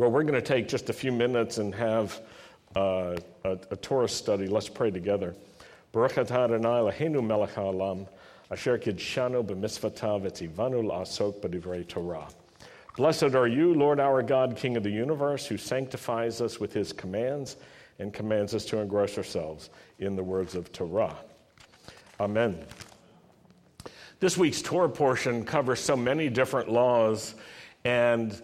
Well, 0.00 0.10
we're 0.10 0.22
going 0.22 0.32
to 0.32 0.40
take 0.40 0.66
just 0.66 0.88
a 0.88 0.94
few 0.94 1.12
minutes 1.12 1.58
and 1.58 1.74
have 1.74 2.22
uh, 2.74 3.16
a, 3.44 3.58
a 3.70 3.76
Torah 3.76 4.08
study. 4.08 4.46
Let's 4.46 4.66
pray 4.66 4.90
together. 4.90 5.34
Blessed 12.96 13.34
are 13.34 13.46
you, 13.46 13.74
Lord 13.74 14.00
our 14.00 14.22
God, 14.22 14.56
King 14.56 14.78
of 14.78 14.84
the 14.84 14.90
universe, 14.90 15.44
who 15.44 15.58
sanctifies 15.58 16.40
us 16.40 16.58
with 16.58 16.72
his 16.72 16.94
commands 16.94 17.58
and 17.98 18.10
commands 18.10 18.54
us 18.54 18.64
to 18.64 18.78
engross 18.78 19.18
ourselves 19.18 19.68
in 19.98 20.16
the 20.16 20.24
words 20.24 20.54
of 20.54 20.72
Torah. 20.72 21.14
Amen. 22.18 22.58
This 24.18 24.38
week's 24.38 24.62
Torah 24.62 24.88
portion 24.88 25.44
covers 25.44 25.78
so 25.78 25.94
many 25.94 26.30
different 26.30 26.70
laws, 26.70 27.34
and 27.84 28.40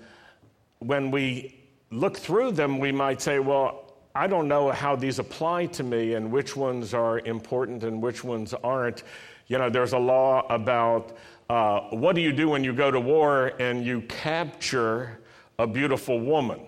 when 0.86 1.10
we 1.10 1.60
look 1.90 2.16
through 2.16 2.52
them, 2.52 2.78
we 2.78 2.92
might 2.92 3.20
say, 3.20 3.38
well, 3.38 3.94
I 4.14 4.26
don't 4.26 4.48
know 4.48 4.70
how 4.70 4.96
these 4.96 5.18
apply 5.18 5.66
to 5.66 5.82
me 5.82 6.14
and 6.14 6.32
which 6.32 6.56
ones 6.56 6.94
are 6.94 7.18
important 7.20 7.84
and 7.84 8.02
which 8.02 8.24
ones 8.24 8.54
aren't. 8.64 9.02
You 9.48 9.58
know, 9.58 9.68
there's 9.68 9.92
a 9.92 9.98
law 9.98 10.46
about 10.48 11.16
uh, 11.50 11.80
what 11.90 12.14
do 12.16 12.22
you 12.22 12.32
do 12.32 12.48
when 12.48 12.64
you 12.64 12.72
go 12.72 12.90
to 12.90 12.98
war 12.98 13.52
and 13.60 13.84
you 13.84 14.00
capture 14.02 15.20
a 15.58 15.66
beautiful 15.66 16.18
woman? 16.18 16.60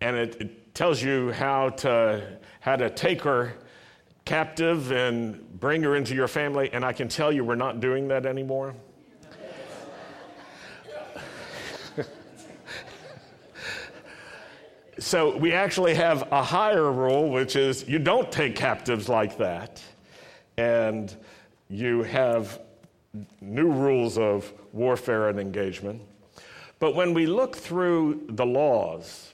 And 0.00 0.16
it, 0.16 0.36
it 0.40 0.74
tells 0.74 1.02
you 1.02 1.32
how 1.32 1.70
to, 1.70 2.38
how 2.60 2.76
to 2.76 2.90
take 2.90 3.22
her 3.22 3.54
captive 4.24 4.92
and 4.92 5.58
bring 5.58 5.82
her 5.82 5.96
into 5.96 6.14
your 6.14 6.28
family. 6.28 6.70
And 6.72 6.84
I 6.84 6.92
can 6.92 7.08
tell 7.08 7.32
you, 7.32 7.44
we're 7.44 7.56
not 7.56 7.80
doing 7.80 8.08
that 8.08 8.26
anymore. 8.26 8.74
So 14.98 15.36
we 15.36 15.52
actually 15.52 15.94
have 15.94 16.26
a 16.32 16.42
higher 16.42 16.90
rule, 16.90 17.30
which 17.30 17.54
is 17.54 17.88
you 17.88 17.98
don't 17.98 18.30
take 18.32 18.56
captives 18.56 19.08
like 19.08 19.38
that. 19.38 19.80
And 20.56 21.14
you 21.68 22.02
have 22.02 22.60
new 23.40 23.70
rules 23.70 24.18
of 24.18 24.52
warfare 24.72 25.28
and 25.28 25.38
engagement. 25.38 26.02
But 26.80 26.94
when 26.94 27.14
we 27.14 27.26
look 27.26 27.56
through 27.56 28.26
the 28.28 28.46
laws, 28.46 29.32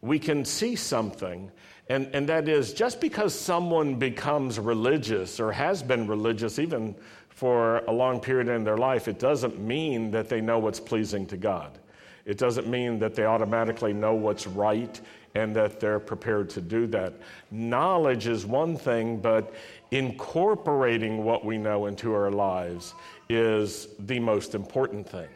we 0.00 0.18
can 0.18 0.44
see 0.44 0.76
something, 0.76 1.50
and, 1.88 2.08
and 2.12 2.28
that 2.28 2.48
is 2.48 2.72
just 2.72 3.00
because 3.00 3.34
someone 3.34 3.96
becomes 3.96 4.58
religious 4.58 5.40
or 5.40 5.52
has 5.52 5.82
been 5.82 6.06
religious 6.06 6.58
even 6.58 6.94
for 7.28 7.78
a 7.86 7.92
long 7.92 8.20
period 8.20 8.48
in 8.48 8.64
their 8.64 8.78
life, 8.78 9.08
it 9.08 9.18
doesn't 9.18 9.58
mean 9.58 10.10
that 10.10 10.28
they 10.28 10.40
know 10.40 10.58
what's 10.58 10.80
pleasing 10.80 11.26
to 11.26 11.36
God. 11.36 11.78
It 12.26 12.38
doesn't 12.38 12.66
mean 12.66 12.98
that 12.98 13.14
they 13.14 13.24
automatically 13.24 13.92
know 13.92 14.14
what's 14.14 14.46
right 14.46 15.00
and 15.36 15.54
that 15.54 15.78
they're 15.78 16.00
prepared 16.00 16.50
to 16.50 16.60
do 16.60 16.86
that. 16.88 17.14
Knowledge 17.50 18.26
is 18.26 18.44
one 18.44 18.76
thing, 18.76 19.18
but 19.18 19.54
incorporating 19.92 21.24
what 21.24 21.44
we 21.44 21.56
know 21.56 21.86
into 21.86 22.12
our 22.12 22.30
lives 22.30 22.94
is 23.28 23.88
the 24.00 24.18
most 24.18 24.54
important 24.54 25.08
thing. 25.08 25.28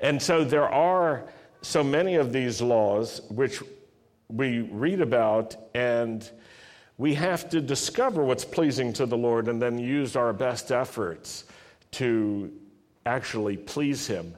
And 0.00 0.20
so 0.20 0.44
there 0.44 0.68
are 0.68 1.24
so 1.60 1.84
many 1.84 2.14
of 2.14 2.32
these 2.32 2.62
laws 2.62 3.20
which 3.28 3.62
we 4.28 4.60
read 4.60 5.00
about, 5.00 5.56
and 5.74 6.28
we 6.96 7.14
have 7.14 7.50
to 7.50 7.60
discover 7.60 8.24
what's 8.24 8.44
pleasing 8.44 8.92
to 8.94 9.04
the 9.04 9.16
Lord 9.16 9.48
and 9.48 9.60
then 9.60 9.78
use 9.78 10.16
our 10.16 10.32
best 10.32 10.72
efforts 10.72 11.44
to 11.92 12.50
actually 13.04 13.56
please 13.56 14.06
Him. 14.06 14.34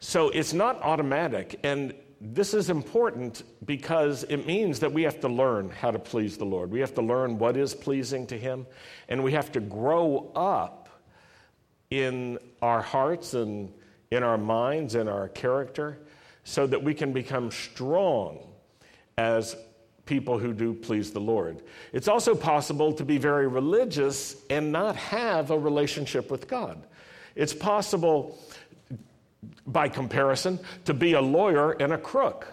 So 0.00 0.28
it's 0.30 0.52
not 0.52 0.80
automatic. 0.82 1.60
And 1.62 1.94
this 2.20 2.54
is 2.54 2.70
important 2.70 3.42
because 3.64 4.24
it 4.24 4.46
means 4.46 4.80
that 4.80 4.92
we 4.92 5.02
have 5.02 5.20
to 5.20 5.28
learn 5.28 5.70
how 5.70 5.90
to 5.90 5.98
please 5.98 6.36
the 6.38 6.46
Lord. 6.46 6.70
We 6.70 6.80
have 6.80 6.94
to 6.94 7.02
learn 7.02 7.38
what 7.38 7.56
is 7.56 7.74
pleasing 7.74 8.26
to 8.28 8.38
Him, 8.38 8.66
and 9.08 9.22
we 9.22 9.32
have 9.32 9.52
to 9.52 9.60
grow 9.60 10.30
up 10.34 10.88
in 11.90 12.38
our 12.62 12.82
hearts 12.82 13.34
and 13.34 13.72
in 14.10 14.22
our 14.22 14.38
minds 14.38 14.94
and 14.94 15.08
our 15.08 15.28
character 15.28 15.98
so 16.44 16.66
that 16.66 16.82
we 16.82 16.94
can 16.94 17.12
become 17.12 17.50
strong 17.50 18.38
as 19.18 19.56
people 20.06 20.38
who 20.38 20.52
do 20.52 20.72
please 20.72 21.10
the 21.12 21.20
Lord. 21.20 21.62
It's 21.92 22.08
also 22.08 22.34
possible 22.34 22.92
to 22.94 23.04
be 23.04 23.18
very 23.18 23.48
religious 23.48 24.36
and 24.48 24.70
not 24.70 24.96
have 24.96 25.50
a 25.50 25.58
relationship 25.58 26.30
with 26.30 26.48
God. 26.48 26.86
It's 27.34 27.52
possible 27.52 28.38
by 29.66 29.88
comparison, 29.88 30.58
to 30.84 30.94
be 30.94 31.12
a 31.14 31.20
lawyer 31.20 31.72
and 31.72 31.92
a 31.92 31.98
crook, 31.98 32.48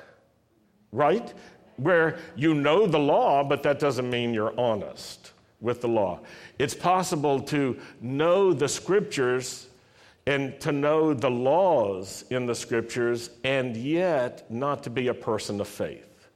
right? 0.91 1.33
Where 1.77 2.19
you 2.35 2.53
know 2.53 2.85
the 2.87 2.99
law, 2.99 3.43
but 3.43 3.63
that 3.63 3.79
doesn't 3.79 4.09
mean 4.09 4.33
you're 4.33 4.57
honest 4.59 5.31
with 5.59 5.81
the 5.81 5.87
law. 5.87 6.19
It's 6.59 6.73
possible 6.73 7.39
to 7.41 7.79
know 8.01 8.53
the 8.53 8.67
scriptures 8.67 9.67
and 10.25 10.59
to 10.61 10.71
know 10.71 11.13
the 11.13 11.31
laws 11.31 12.25
in 12.29 12.45
the 12.45 12.55
scriptures 12.55 13.29
and 13.43 13.75
yet 13.75 14.49
not 14.49 14.83
to 14.83 14.89
be 14.89 15.07
a 15.07 15.13
person 15.13 15.59
of 15.59 15.67
faith. 15.67 16.29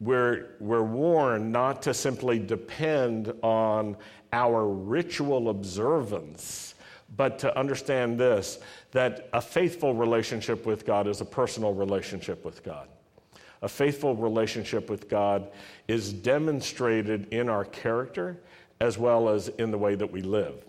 We're, 0.00 0.54
we're 0.60 0.82
warned 0.84 1.52
not 1.52 1.82
to 1.82 1.94
simply 1.94 2.38
depend 2.38 3.32
on 3.42 3.96
our 4.32 4.66
ritual 4.66 5.48
observance, 5.48 6.74
but 7.16 7.38
to 7.40 7.58
understand 7.58 8.18
this 8.18 8.58
that 8.92 9.28
a 9.32 9.40
faithful 9.40 9.94
relationship 9.94 10.66
with 10.66 10.84
God 10.86 11.06
is 11.06 11.20
a 11.20 11.24
personal 11.24 11.74
relationship 11.74 12.44
with 12.44 12.62
God. 12.62 12.88
A 13.62 13.68
faithful 13.68 14.14
relationship 14.14 14.88
with 14.88 15.08
God 15.08 15.50
is 15.88 16.12
demonstrated 16.12 17.28
in 17.32 17.48
our 17.48 17.64
character 17.64 18.38
as 18.80 18.98
well 18.98 19.28
as 19.28 19.48
in 19.48 19.70
the 19.70 19.78
way 19.78 19.94
that 19.94 20.10
we 20.10 20.22
live. 20.22 20.64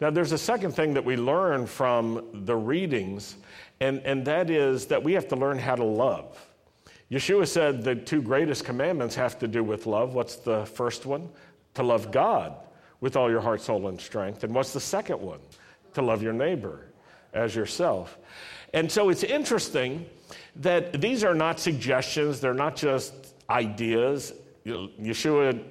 Now, 0.00 0.10
there's 0.10 0.32
a 0.32 0.38
second 0.38 0.72
thing 0.72 0.94
that 0.94 1.04
we 1.04 1.16
learn 1.16 1.66
from 1.66 2.44
the 2.44 2.56
readings, 2.56 3.36
and, 3.80 4.00
and 4.00 4.24
that 4.24 4.50
is 4.50 4.86
that 4.86 5.02
we 5.02 5.12
have 5.12 5.28
to 5.28 5.36
learn 5.36 5.58
how 5.58 5.74
to 5.76 5.84
love. 5.84 6.44
Yeshua 7.10 7.46
said 7.46 7.82
the 7.82 7.94
two 7.94 8.22
greatest 8.22 8.64
commandments 8.64 9.14
have 9.14 9.38
to 9.38 9.48
do 9.48 9.62
with 9.62 9.86
love. 9.86 10.14
What's 10.14 10.36
the 10.36 10.66
first 10.66 11.06
one? 11.06 11.28
To 11.74 11.82
love 11.82 12.10
God 12.10 12.54
with 13.00 13.16
all 13.16 13.30
your 13.30 13.40
heart, 13.40 13.60
soul, 13.60 13.88
and 13.88 14.00
strength. 14.00 14.44
And 14.44 14.54
what's 14.54 14.72
the 14.72 14.80
second 14.80 15.20
one? 15.20 15.40
To 15.94 16.02
love 16.02 16.22
your 16.22 16.32
neighbor 16.32 16.86
as 17.32 17.54
yourself. 17.54 18.18
And 18.72 18.90
so 18.90 19.08
it's 19.08 19.22
interesting 19.22 20.06
that 20.56 21.00
these 21.00 21.24
are 21.24 21.34
not 21.34 21.60
suggestions, 21.60 22.40
they're 22.40 22.54
not 22.54 22.76
just 22.76 23.34
ideas. 23.48 24.32
Yeshua 24.66 25.62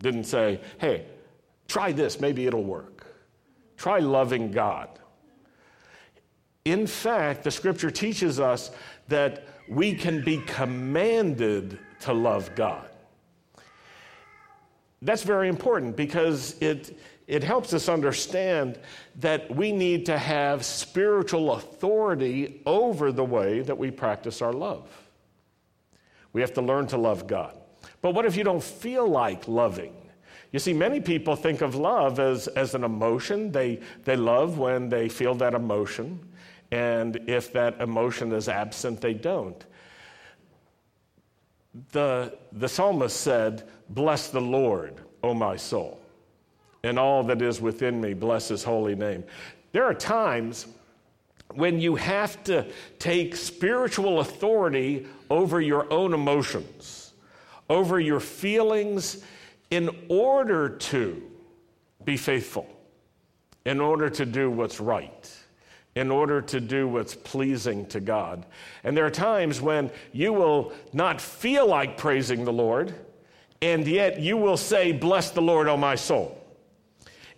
didn't 0.00 0.24
say, 0.24 0.60
hey, 0.78 1.06
try 1.68 1.92
this, 1.92 2.20
maybe 2.20 2.46
it'll 2.46 2.64
work. 2.64 3.06
Try 3.76 3.98
loving 3.98 4.50
God. 4.50 4.88
In 6.64 6.86
fact, 6.86 7.44
the 7.44 7.50
scripture 7.50 7.90
teaches 7.90 8.38
us 8.38 8.70
that 9.08 9.46
we 9.68 9.94
can 9.94 10.22
be 10.22 10.38
commanded 10.46 11.78
to 12.00 12.12
love 12.12 12.54
God. 12.54 12.88
That's 15.02 15.22
very 15.22 15.48
important 15.48 15.96
because 15.96 16.60
it, 16.60 16.98
it 17.30 17.44
helps 17.44 17.72
us 17.72 17.88
understand 17.88 18.76
that 19.20 19.54
we 19.54 19.70
need 19.70 20.04
to 20.06 20.18
have 20.18 20.64
spiritual 20.64 21.52
authority 21.52 22.60
over 22.66 23.12
the 23.12 23.24
way 23.24 23.60
that 23.60 23.78
we 23.78 23.88
practice 23.88 24.42
our 24.42 24.52
love. 24.52 24.88
We 26.32 26.40
have 26.40 26.52
to 26.54 26.60
learn 26.60 26.88
to 26.88 26.96
love 26.96 27.28
God. 27.28 27.56
But 28.02 28.14
what 28.14 28.26
if 28.26 28.36
you 28.36 28.42
don't 28.42 28.62
feel 28.62 29.06
like 29.06 29.46
loving? 29.46 29.94
You 30.50 30.58
see, 30.58 30.72
many 30.72 31.00
people 31.00 31.36
think 31.36 31.60
of 31.60 31.76
love 31.76 32.18
as, 32.18 32.48
as 32.48 32.74
an 32.74 32.82
emotion. 32.82 33.52
They, 33.52 33.78
they 34.02 34.16
love 34.16 34.58
when 34.58 34.88
they 34.88 35.08
feel 35.08 35.36
that 35.36 35.54
emotion. 35.54 36.18
And 36.72 37.16
if 37.28 37.52
that 37.52 37.80
emotion 37.80 38.32
is 38.32 38.48
absent, 38.48 39.00
they 39.00 39.14
don't. 39.14 39.64
The, 41.92 42.36
the 42.50 42.68
psalmist 42.68 43.20
said, 43.20 43.68
Bless 43.88 44.30
the 44.30 44.40
Lord, 44.40 45.00
O 45.22 45.32
my 45.32 45.54
soul 45.54 45.99
and 46.82 46.98
all 46.98 47.22
that 47.24 47.42
is 47.42 47.60
within 47.60 48.00
me. 48.00 48.14
Bless 48.14 48.48
his 48.48 48.64
holy 48.64 48.94
name. 48.94 49.24
There 49.72 49.84
are 49.84 49.94
times 49.94 50.66
when 51.54 51.80
you 51.80 51.96
have 51.96 52.42
to 52.44 52.66
take 52.98 53.36
spiritual 53.36 54.20
authority 54.20 55.06
over 55.30 55.60
your 55.60 55.92
own 55.92 56.14
emotions, 56.14 57.12
over 57.68 58.00
your 58.00 58.20
feelings, 58.20 59.24
in 59.70 59.90
order 60.08 60.68
to 60.68 61.22
be 62.04 62.16
faithful, 62.16 62.66
in 63.64 63.80
order 63.80 64.08
to 64.10 64.26
do 64.26 64.50
what's 64.50 64.80
right, 64.80 65.30
in 65.94 66.10
order 66.10 66.40
to 66.40 66.60
do 66.60 66.88
what's 66.88 67.14
pleasing 67.14 67.86
to 67.86 68.00
God. 68.00 68.46
And 68.84 68.96
there 68.96 69.06
are 69.06 69.10
times 69.10 69.60
when 69.60 69.90
you 70.12 70.32
will 70.32 70.72
not 70.92 71.20
feel 71.20 71.66
like 71.66 71.96
praising 71.96 72.44
the 72.44 72.52
Lord, 72.52 72.94
and 73.62 73.86
yet 73.86 74.20
you 74.20 74.36
will 74.36 74.56
say, 74.56 74.92
Bless 74.92 75.30
the 75.30 75.42
Lord, 75.42 75.68
O 75.68 75.76
my 75.76 75.94
soul. 75.94 76.39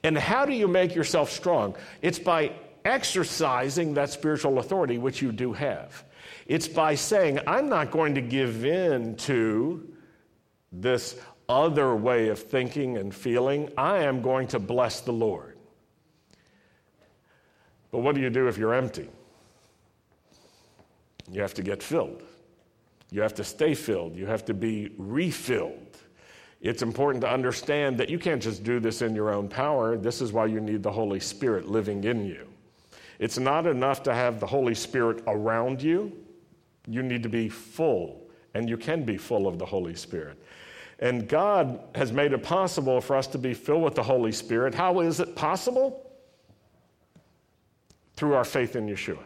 And 0.05 0.19
how 0.19 0.45
do 0.45 0.53
you 0.53 0.69
make 0.69 0.95
yourself 0.95 1.31
strong? 1.31 1.77
It's 2.01 2.19
by 2.19 2.53
exercising 2.85 3.95
that 3.95 4.11
spiritual 4.11 4.59
authority, 4.59 4.99
which 4.99 5.23
you 5.23 5.33
do 5.33 5.53
have. 5.53 6.05
It's 6.47 6.69
by 6.69 6.97
saying, 6.97 7.39
I'm 7.47 7.69
not 7.69 7.91
going 7.91 8.17
to 8.17 8.21
give 8.21 8.65
in 8.65 9.17
to 9.17 9.89
this 10.73 11.17
other 11.49 11.95
way 11.95 12.29
of 12.29 12.39
thinking 12.39 12.97
and 12.97 13.15
feeling. 13.15 13.71
I 13.77 13.99
am 13.99 14.23
going 14.23 14.49
to 14.49 14.59
bless 14.59 15.01
the 15.01 15.13
Lord. 15.13 15.57
But 17.91 17.99
what 17.99 18.15
do 18.15 18.21
you 18.21 18.31
do 18.31 18.49
if 18.49 18.57
you're 18.57 18.75
empty? 18.75 19.09
You 21.31 21.43
have 21.43 21.55
to 21.55 21.63
get 21.63 21.83
filled. 21.83 22.23
You 23.11 23.21
have 23.21 23.35
to 23.35 23.45
stay 23.45 23.75
filled. 23.75 24.17
You 24.17 24.27
have 24.27 24.45
to 24.47 24.55
be 24.55 24.93
refilled. 24.97 25.92
It's 26.63 26.83
important 26.83 27.21
to 27.23 27.31
understand 27.31 27.99
that 27.99 28.09
you 28.09 28.21
can't 28.21 28.41
just 28.41 28.63
do 28.63 28.79
this 28.79 29.03
in 29.03 29.17
your 29.17 29.31
own 29.31 29.49
power. 29.49 29.97
This 29.97 30.23
is 30.23 30.33
why 30.33 30.47
you 30.47 30.61
need 30.61 30.83
the 30.83 30.93
Holy 30.93 31.19
Spirit 31.19 31.69
living 31.69 32.05
in 32.05 32.25
you. 32.25 32.47
It's 33.19 33.39
not 33.39 33.67
enough 33.67 34.05
to 34.05 34.15
have 34.15 34.39
the 34.39 34.47
Holy 34.47 34.75
Spirit 34.75 35.23
around 35.27 35.83
you. 35.83 36.13
You 36.87 37.03
need 37.03 37.25
to 37.25 37.29
be 37.29 37.49
full, 37.49 38.29
and 38.55 38.69
you 38.69 38.77
can 38.77 39.05
be 39.05 39.17
full 39.17 39.49
of 39.49 39.59
the 39.59 39.67
Holy 39.67 39.97
Spirit. 39.97 40.39
And 41.01 41.29
God 41.29 41.81
has 41.97 42.13
made 42.13 42.33
it 42.33 42.45
possible 42.45 43.01
for 43.01 43.17
us 43.17 43.27
to 43.29 43.39
be 43.39 43.55
filled 43.55 43.83
with 43.83 43.97
the 43.97 44.03
Holy 44.05 44.31
Spirit. 44.31 44.73
How 44.73 45.01
is 45.01 45.19
it 45.19 45.35
possible? 45.35 46.13
Through 48.15 48.35
our 48.35 48.45
faith 48.45 48.77
in 48.77 48.87
Yeshua. 48.87 49.25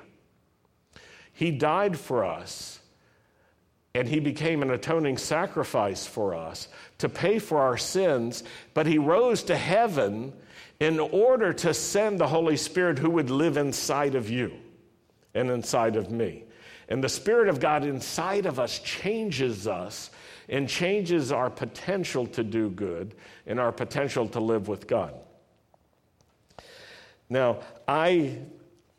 He 1.34 1.50
died 1.50 1.98
for 1.98 2.24
us, 2.24 2.78
and 3.96 4.08
He 4.08 4.20
became 4.20 4.62
an 4.62 4.70
atoning 4.70 5.16
sacrifice 5.16 6.06
for 6.06 6.34
us 6.34 6.68
to 6.98 7.08
pay 7.08 7.38
for 7.38 7.58
our 7.58 7.76
sins, 7.78 8.44
but 8.74 8.86
He 8.86 8.98
rose 8.98 9.42
to 9.44 9.56
heaven 9.56 10.32
in 10.80 11.00
order 11.00 11.52
to 11.52 11.72
send 11.72 12.20
the 12.20 12.26
Holy 12.26 12.56
Spirit 12.56 12.98
who 12.98 13.10
would 13.10 13.30
live 13.30 13.56
inside 13.56 14.14
of 14.14 14.28
you 14.28 14.52
and 15.34 15.50
inside 15.50 15.96
of 15.96 16.10
me. 16.10 16.44
And 16.88 17.02
the 17.02 17.08
Spirit 17.08 17.48
of 17.48 17.58
God 17.58 17.84
inside 17.84 18.46
of 18.46 18.60
us 18.60 18.78
changes 18.80 19.66
us 19.66 20.10
and 20.48 20.68
changes 20.68 21.32
our 21.32 21.50
potential 21.50 22.26
to 22.28 22.44
do 22.44 22.70
good 22.70 23.14
and 23.46 23.58
our 23.58 23.72
potential 23.72 24.28
to 24.28 24.40
live 24.40 24.68
with 24.68 24.86
God. 24.86 25.14
Now, 27.28 27.58
I, 27.88 28.38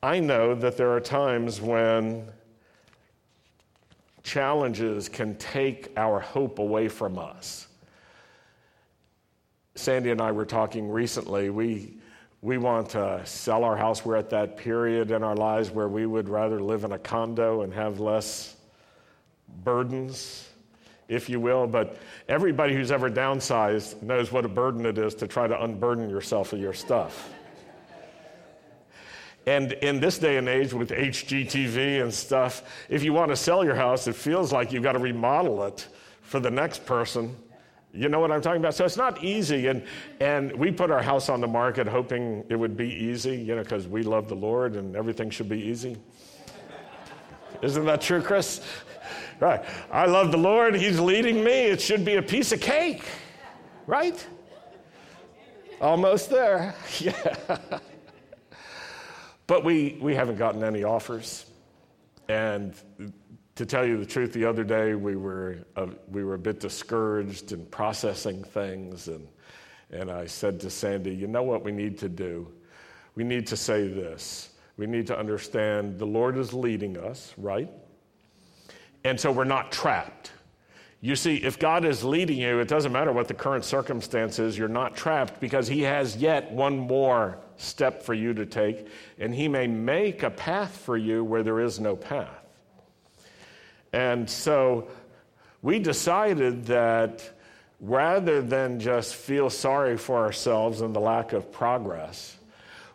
I 0.04 0.20
know 0.20 0.56
that 0.56 0.76
there 0.76 0.92
are 0.92 1.00
times 1.00 1.62
when 1.62 2.30
challenges 4.28 5.08
can 5.08 5.36
take 5.38 5.90
our 5.96 6.20
hope 6.20 6.60
away 6.60 6.90
from 6.90 7.18
us. 7.18 7.68
Sandy 9.76 10.12
and 10.12 10.20
I 10.20 10.34
were 10.34 10.46
talking 10.46 10.90
recently. 10.90 11.50
We, 11.50 11.96
we 12.42 12.58
want 12.58 12.90
to 12.90 13.22
sell 13.26 13.64
our 13.64 13.78
house. 13.78 14.04
We're 14.04 14.18
at 14.18 14.30
that 14.32 14.58
period 14.58 15.12
in 15.12 15.24
our 15.24 15.36
lives 15.36 15.72
where 15.72 15.88
we 15.88 16.06
would 16.06 16.28
rather 16.28 16.60
live 16.60 16.84
in 16.84 16.92
a 16.92 17.00
condo 17.00 17.62
and 17.62 17.74
have 17.74 18.02
less 18.02 18.58
burdens, 19.64 20.50
if 21.08 21.30
you 21.30 21.40
will. 21.40 21.66
But 21.66 21.98
everybody 22.28 22.74
who's 22.74 22.92
ever 22.92 23.10
downsized 23.10 24.02
knows 24.02 24.30
what 24.30 24.44
a 24.44 24.50
burden 24.50 24.86
it 24.86 24.98
is 24.98 25.16
to 25.16 25.28
try 25.28 25.48
to 25.48 25.64
unburden 25.64 26.10
yourself 26.10 26.52
of 26.52 26.60
your 26.60 26.74
stuff. 26.74 27.32
And 29.48 29.72
in 29.72 30.00
this 30.00 30.20
day 30.20 30.38
and 30.38 30.48
age 30.48 30.74
with 30.74 30.90
HGTV 30.90 32.04
and 32.04 32.14
stuff, 32.14 32.64
if 32.90 33.04
you 33.04 33.14
want 33.14 33.30
to 33.30 33.36
sell 33.36 33.64
your 33.66 33.76
house, 33.76 34.06
it 34.06 34.16
feels 34.16 34.54
like 34.54 34.72
you've 34.72 34.84
got 34.84 34.92
to 34.92 35.00
remodel 35.00 35.64
it 35.64 35.88
for 36.22 36.40
the 36.40 36.52
next 36.52 36.86
person 36.86 37.36
you 37.98 38.10
know 38.10 38.20
what 38.20 38.32
I'm 38.32 38.42
talking 38.42 38.62
about? 38.62 38.76
So 38.76 38.86
it's 38.86 38.98
not 38.98 39.24
easy. 39.24 39.68
And, 39.68 39.84
and 40.20 40.52
we 40.54 40.72
put 40.72 40.92
our 40.92 41.02
house 41.02 41.30
on 41.30 41.42
the 41.42 41.48
market 41.48 41.88
hoping 41.88 42.44
it 42.50 42.56
would 42.56 42.78
be 42.78 42.90
easy, 42.90 43.36
you 43.36 43.56
know, 43.56 43.64
because 43.64 43.88
we 43.88 44.04
love 44.04 44.28
the 44.28 44.36
Lord 44.36 44.76
and 44.76 44.96
everything 44.96 45.30
should 45.30 45.50
be 45.50 45.60
easy. 45.60 45.98
Isn't 47.62 47.86
that 47.86 48.02
true, 48.02 48.22
Chris? 48.22 48.62
Right. 49.40 49.64
I 49.92 50.06
love 50.06 50.32
the 50.32 50.38
Lord. 50.38 50.76
He's 50.76 51.00
leading 51.00 51.44
me. 51.44 51.68
It 51.68 51.82
should 51.82 52.06
be 52.06 52.16
a 52.16 52.22
piece 52.22 52.52
of 52.52 52.62
cake, 52.62 53.04
right? 53.88 54.26
Almost 55.82 56.30
there. 56.30 56.76
Yeah. 57.00 57.80
But 59.48 59.64
we, 59.64 59.98
we 60.02 60.14
haven't 60.14 60.38
gotten 60.38 60.64
any 60.64 60.84
offers. 60.84 61.46
And 62.28 62.76
to 63.56 63.66
tell 63.66 63.86
you 63.86 63.98
the 63.98 64.06
truth, 64.06 64.34
the 64.34 64.46
other 64.46 64.66
day 64.66 64.94
we 64.94 65.16
were, 65.16 65.60
uh, 65.76 65.88
we 66.10 66.24
were 66.24 66.36
a 66.36 66.40
bit 66.40 66.60
discouraged 66.60 67.54
in 67.54 67.66
processing 67.68 68.44
things, 68.44 69.08
and, 69.08 69.28
and 69.90 70.12
I 70.12 70.26
said 70.26 70.60
to 70.60 70.70
Sandy, 70.70 71.16
You 71.16 71.28
know 71.28 71.44
what 71.44 71.64
we 71.64 71.72
need 71.72 71.98
to 72.00 72.10
do? 72.10 72.52
We 73.16 73.24
need 73.24 73.48
to 73.48 73.58
say 73.58 73.88
this. 73.88 74.50
We 74.76 74.86
need 74.86 75.08
to 75.08 75.18
understand 75.18 75.98
the 75.98 76.06
Lord 76.06 76.38
is 76.38 76.54
leading 76.54 76.98
us, 76.98 77.34
right? 77.38 77.70
And 79.04 79.20
so 79.20 79.32
we're 79.32 79.44
not 79.46 79.72
trapped. 79.72 80.34
You 81.00 81.16
see, 81.16 81.38
if 81.38 81.58
God 81.58 81.86
is 81.86 82.04
leading 82.04 82.38
you, 82.38 82.60
it 82.60 82.68
doesn't 82.68 82.92
matter 82.92 83.12
what 83.12 83.28
the 83.28 83.34
current 83.34 83.64
circumstance 83.64 84.38
is, 84.38 84.58
you're 84.58 84.68
not 84.68 84.96
trapped 84.96 85.40
because 85.40 85.68
He 85.68 85.82
has 85.82 86.18
yet 86.18 86.52
one 86.52 86.78
more 86.78 87.40
step 87.58 88.04
for 88.04 88.14
you 88.14 88.34
to 88.34 88.46
take, 88.46 88.88
and 89.20 89.34
He 89.34 89.48
may 89.48 89.68
make 89.68 90.24
a 90.24 90.30
path 90.30 90.78
for 90.78 90.98
you 90.98 91.24
where 91.24 91.44
there 91.44 91.60
is 91.60 91.80
no 91.80 91.96
path. 91.96 92.30
And 93.94 94.30
so 94.30 94.90
we 95.62 95.80
decided 95.80 96.66
that 96.68 97.30
rather 97.80 98.42
than 98.42 98.80
just 98.80 99.16
feel 99.16 99.50
sorry 99.50 99.98
for 99.98 100.18
ourselves 100.18 100.82
and 100.82 100.96
the 100.96 101.00
lack 101.00 101.34
of 101.34 101.52
progress, 101.52 102.38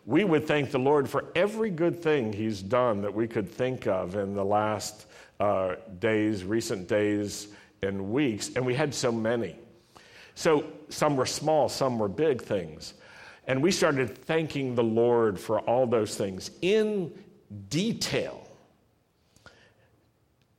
we 0.05 0.23
would 0.23 0.45
thank 0.47 0.71
the 0.71 0.79
Lord 0.79 1.09
for 1.09 1.25
every 1.35 1.69
good 1.69 2.01
thing 2.01 2.33
He's 2.33 2.61
done 2.61 3.01
that 3.01 3.13
we 3.13 3.27
could 3.27 3.49
think 3.49 3.87
of 3.87 4.15
in 4.15 4.33
the 4.33 4.43
last 4.43 5.05
uh, 5.39 5.75
days, 5.99 6.43
recent 6.43 6.87
days, 6.87 7.47
and 7.81 8.11
weeks. 8.11 8.51
And 8.55 8.65
we 8.65 8.73
had 8.73 8.93
so 8.93 9.11
many. 9.11 9.55
So 10.35 10.65
some 10.89 11.15
were 11.15 11.25
small, 11.25 11.69
some 11.69 11.99
were 11.99 12.07
big 12.07 12.41
things. 12.41 12.93
And 13.47 13.61
we 13.61 13.71
started 13.71 14.17
thanking 14.17 14.75
the 14.75 14.83
Lord 14.83 15.39
for 15.39 15.59
all 15.61 15.85
those 15.85 16.15
things 16.15 16.51
in 16.61 17.11
detail 17.69 18.43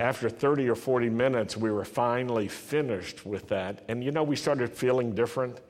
after 0.01 0.29
30 0.29 0.69
or 0.69 0.75
40 0.75 1.09
minutes, 1.09 1.57
we 1.57 1.71
were 1.71 1.85
finally 1.85 2.49
finished 2.49 3.25
with 3.25 3.49
that. 3.49 3.85
And 3.89 4.03
you 4.03 4.11
know, 4.11 4.23
we 4.23 4.37
started 4.37 4.71
feeling 4.71 5.15
different 5.15 5.61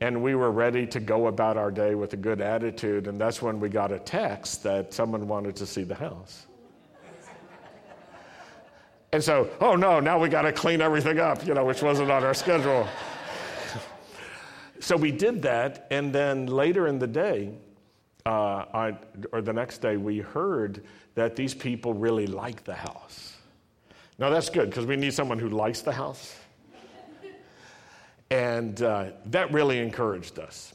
and 0.00 0.22
we 0.22 0.34
were 0.34 0.50
ready 0.50 0.86
to 0.86 1.00
go 1.00 1.28
about 1.28 1.56
our 1.56 1.70
day 1.70 1.94
with 1.94 2.12
a 2.12 2.16
good 2.16 2.40
attitude. 2.40 3.06
And 3.06 3.20
that's 3.20 3.40
when 3.40 3.58
we 3.58 3.68
got 3.68 3.90
a 3.90 3.98
text 3.98 4.62
that 4.64 4.92
someone 4.92 5.26
wanted 5.26 5.56
to 5.56 5.66
see 5.66 5.84
the 5.84 5.94
house. 5.94 6.46
And 9.12 9.24
so, 9.24 9.48
oh 9.60 9.74
no, 9.74 10.00
now 10.00 10.18
we 10.18 10.28
got 10.28 10.42
to 10.42 10.52
clean 10.52 10.82
everything 10.82 11.18
up, 11.18 11.46
you 11.46 11.54
know, 11.54 11.64
which 11.64 11.82
wasn't 11.82 12.10
on 12.10 12.24
our 12.24 12.34
schedule. 12.34 12.86
So 14.80 14.96
we 14.96 15.10
did 15.10 15.42
that. 15.42 15.86
And 15.90 16.12
then 16.12 16.46
later 16.46 16.86
in 16.86 16.98
the 16.98 17.06
day, 17.06 17.52
uh, 18.26 18.64
I, 18.74 18.96
or 19.32 19.40
the 19.40 19.52
next 19.52 19.78
day, 19.78 19.96
we 19.96 20.18
heard 20.18 20.84
that 21.14 21.34
these 21.34 21.54
people 21.54 21.94
really 21.94 22.26
liked 22.26 22.64
the 22.64 22.74
house. 22.74 23.36
Now 24.18 24.30
that's 24.30 24.50
good 24.50 24.68
because 24.70 24.86
we 24.86 24.96
need 24.96 25.14
someone 25.14 25.38
who 25.38 25.48
likes 25.48 25.80
the 25.80 25.92
house. 25.92 26.36
And 28.30 28.82
uh, 28.82 29.12
that 29.26 29.52
really 29.52 29.78
encouraged 29.78 30.38
us. 30.38 30.74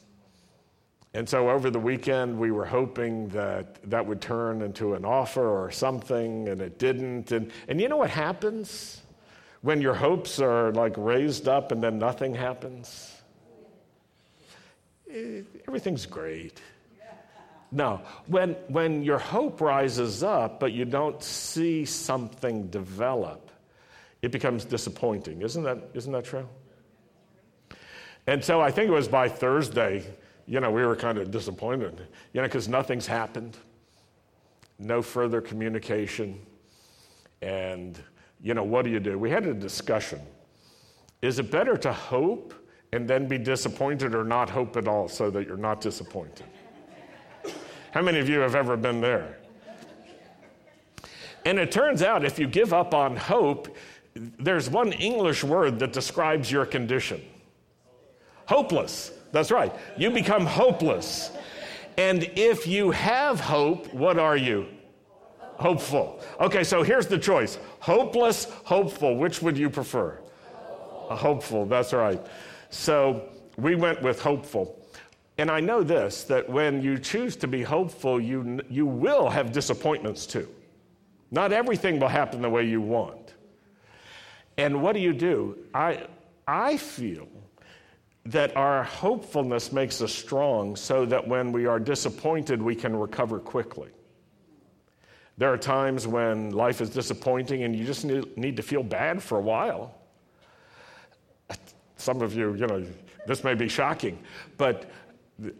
And 1.14 1.28
so 1.28 1.48
over 1.48 1.70
the 1.70 1.78
weekend, 1.78 2.36
we 2.36 2.50
were 2.50 2.64
hoping 2.64 3.28
that 3.28 3.88
that 3.88 4.04
would 4.04 4.20
turn 4.20 4.62
into 4.62 4.94
an 4.94 5.04
offer 5.04 5.46
or 5.46 5.70
something, 5.70 6.48
and 6.48 6.60
it 6.60 6.80
didn't. 6.80 7.30
And, 7.30 7.52
and 7.68 7.80
you 7.80 7.88
know 7.88 7.98
what 7.98 8.10
happens 8.10 9.00
when 9.62 9.80
your 9.80 9.94
hopes 9.94 10.40
are 10.40 10.72
like 10.72 10.94
raised 10.96 11.46
up 11.46 11.70
and 11.70 11.80
then 11.80 12.00
nothing 12.00 12.34
happens? 12.34 13.13
Eh, 15.14 15.42
everything's 15.68 16.06
great. 16.06 16.60
No, 17.70 18.00
when, 18.26 18.52
when 18.68 19.02
your 19.02 19.18
hope 19.18 19.60
rises 19.60 20.22
up, 20.22 20.60
but 20.60 20.72
you 20.72 20.84
don't 20.84 21.20
see 21.22 21.84
something 21.84 22.68
develop, 22.68 23.50
it 24.22 24.30
becomes 24.30 24.64
disappointing. 24.64 25.42
Isn't 25.42 25.64
that, 25.64 25.90
isn't 25.92 26.12
that 26.12 26.24
true? 26.24 26.48
And 28.26 28.44
so 28.44 28.60
I 28.60 28.70
think 28.70 28.88
it 28.88 28.92
was 28.92 29.08
by 29.08 29.28
Thursday, 29.28 30.04
you 30.46 30.60
know, 30.60 30.70
we 30.70 30.86
were 30.86 30.96
kind 30.96 31.18
of 31.18 31.30
disappointed, 31.30 32.06
you 32.32 32.40
know, 32.40 32.46
because 32.46 32.68
nothing's 32.68 33.06
happened, 33.06 33.56
no 34.78 35.02
further 35.02 35.40
communication. 35.40 36.40
And, 37.42 38.00
you 38.40 38.54
know, 38.54 38.64
what 38.64 38.84
do 38.84 38.90
you 38.90 39.00
do? 39.00 39.18
We 39.18 39.30
had 39.30 39.46
a 39.46 39.54
discussion. 39.54 40.20
Is 41.22 41.38
it 41.38 41.50
better 41.50 41.76
to 41.78 41.92
hope 41.92 42.54
and 42.94 43.08
then 43.08 43.26
be 43.26 43.38
disappointed 43.38 44.14
or 44.14 44.22
not 44.24 44.48
hope 44.48 44.76
at 44.76 44.86
all 44.86 45.08
so 45.08 45.28
that 45.30 45.46
you're 45.46 45.56
not 45.56 45.80
disappointed? 45.80 46.46
How 47.90 48.02
many 48.02 48.20
of 48.20 48.28
you 48.28 48.38
have 48.38 48.54
ever 48.54 48.76
been 48.76 49.00
there? 49.00 49.38
And 51.44 51.58
it 51.58 51.72
turns 51.72 52.02
out 52.02 52.24
if 52.24 52.38
you 52.38 52.46
give 52.46 52.72
up 52.72 52.94
on 52.94 53.16
hope, 53.16 53.76
there's 54.14 54.70
one 54.70 54.92
English 54.92 55.42
word 55.42 55.78
that 55.80 55.92
describes 55.92 56.50
your 56.50 56.64
condition 56.64 57.20
hopeless. 58.46 59.10
That's 59.32 59.50
right. 59.50 59.72
You 59.96 60.10
become 60.10 60.44
hopeless. 60.44 61.30
And 61.96 62.24
if 62.36 62.66
you 62.66 62.90
have 62.90 63.40
hope, 63.40 63.92
what 63.94 64.18
are 64.18 64.36
you? 64.36 64.66
Hopeful. 65.40 66.20
Okay, 66.40 66.62
so 66.62 66.82
here's 66.82 67.06
the 67.06 67.18
choice 67.18 67.58
hopeless, 67.80 68.44
hopeful. 68.64 69.16
Which 69.16 69.42
would 69.42 69.56
you 69.56 69.70
prefer? 69.70 70.20
A 71.10 71.16
hopeful, 71.16 71.64
that's 71.66 71.92
right. 71.92 72.20
So 72.74 73.28
we 73.56 73.76
went 73.76 74.02
with 74.02 74.20
hopeful. 74.20 74.84
And 75.38 75.48
I 75.48 75.60
know 75.60 75.84
this 75.84 76.24
that 76.24 76.48
when 76.48 76.82
you 76.82 76.98
choose 76.98 77.36
to 77.36 77.46
be 77.46 77.62
hopeful, 77.62 78.20
you, 78.20 78.60
you 78.68 78.84
will 78.84 79.30
have 79.30 79.52
disappointments 79.52 80.26
too. 80.26 80.48
Not 81.30 81.52
everything 81.52 82.00
will 82.00 82.08
happen 82.08 82.42
the 82.42 82.50
way 82.50 82.64
you 82.64 82.80
want. 82.80 83.34
And 84.58 84.82
what 84.82 84.94
do 84.94 85.00
you 85.00 85.12
do? 85.12 85.56
I, 85.72 86.06
I 86.48 86.76
feel 86.76 87.28
that 88.26 88.56
our 88.56 88.82
hopefulness 88.82 89.72
makes 89.72 90.02
us 90.02 90.12
strong 90.12 90.74
so 90.74 91.06
that 91.06 91.26
when 91.26 91.52
we 91.52 91.66
are 91.66 91.78
disappointed, 91.78 92.60
we 92.60 92.74
can 92.74 92.96
recover 92.96 93.38
quickly. 93.38 93.90
There 95.38 95.52
are 95.52 95.58
times 95.58 96.08
when 96.08 96.50
life 96.50 96.80
is 96.80 96.90
disappointing 96.90 97.62
and 97.62 97.74
you 97.74 97.84
just 97.84 98.04
need 98.04 98.56
to 98.56 98.62
feel 98.62 98.82
bad 98.82 99.22
for 99.22 99.38
a 99.38 99.42
while. 99.42 99.94
Some 102.04 102.20
of 102.20 102.34
you, 102.34 102.52
you 102.52 102.66
know, 102.66 102.84
this 103.26 103.44
may 103.44 103.54
be 103.54 103.66
shocking, 103.66 104.18
but 104.58 104.90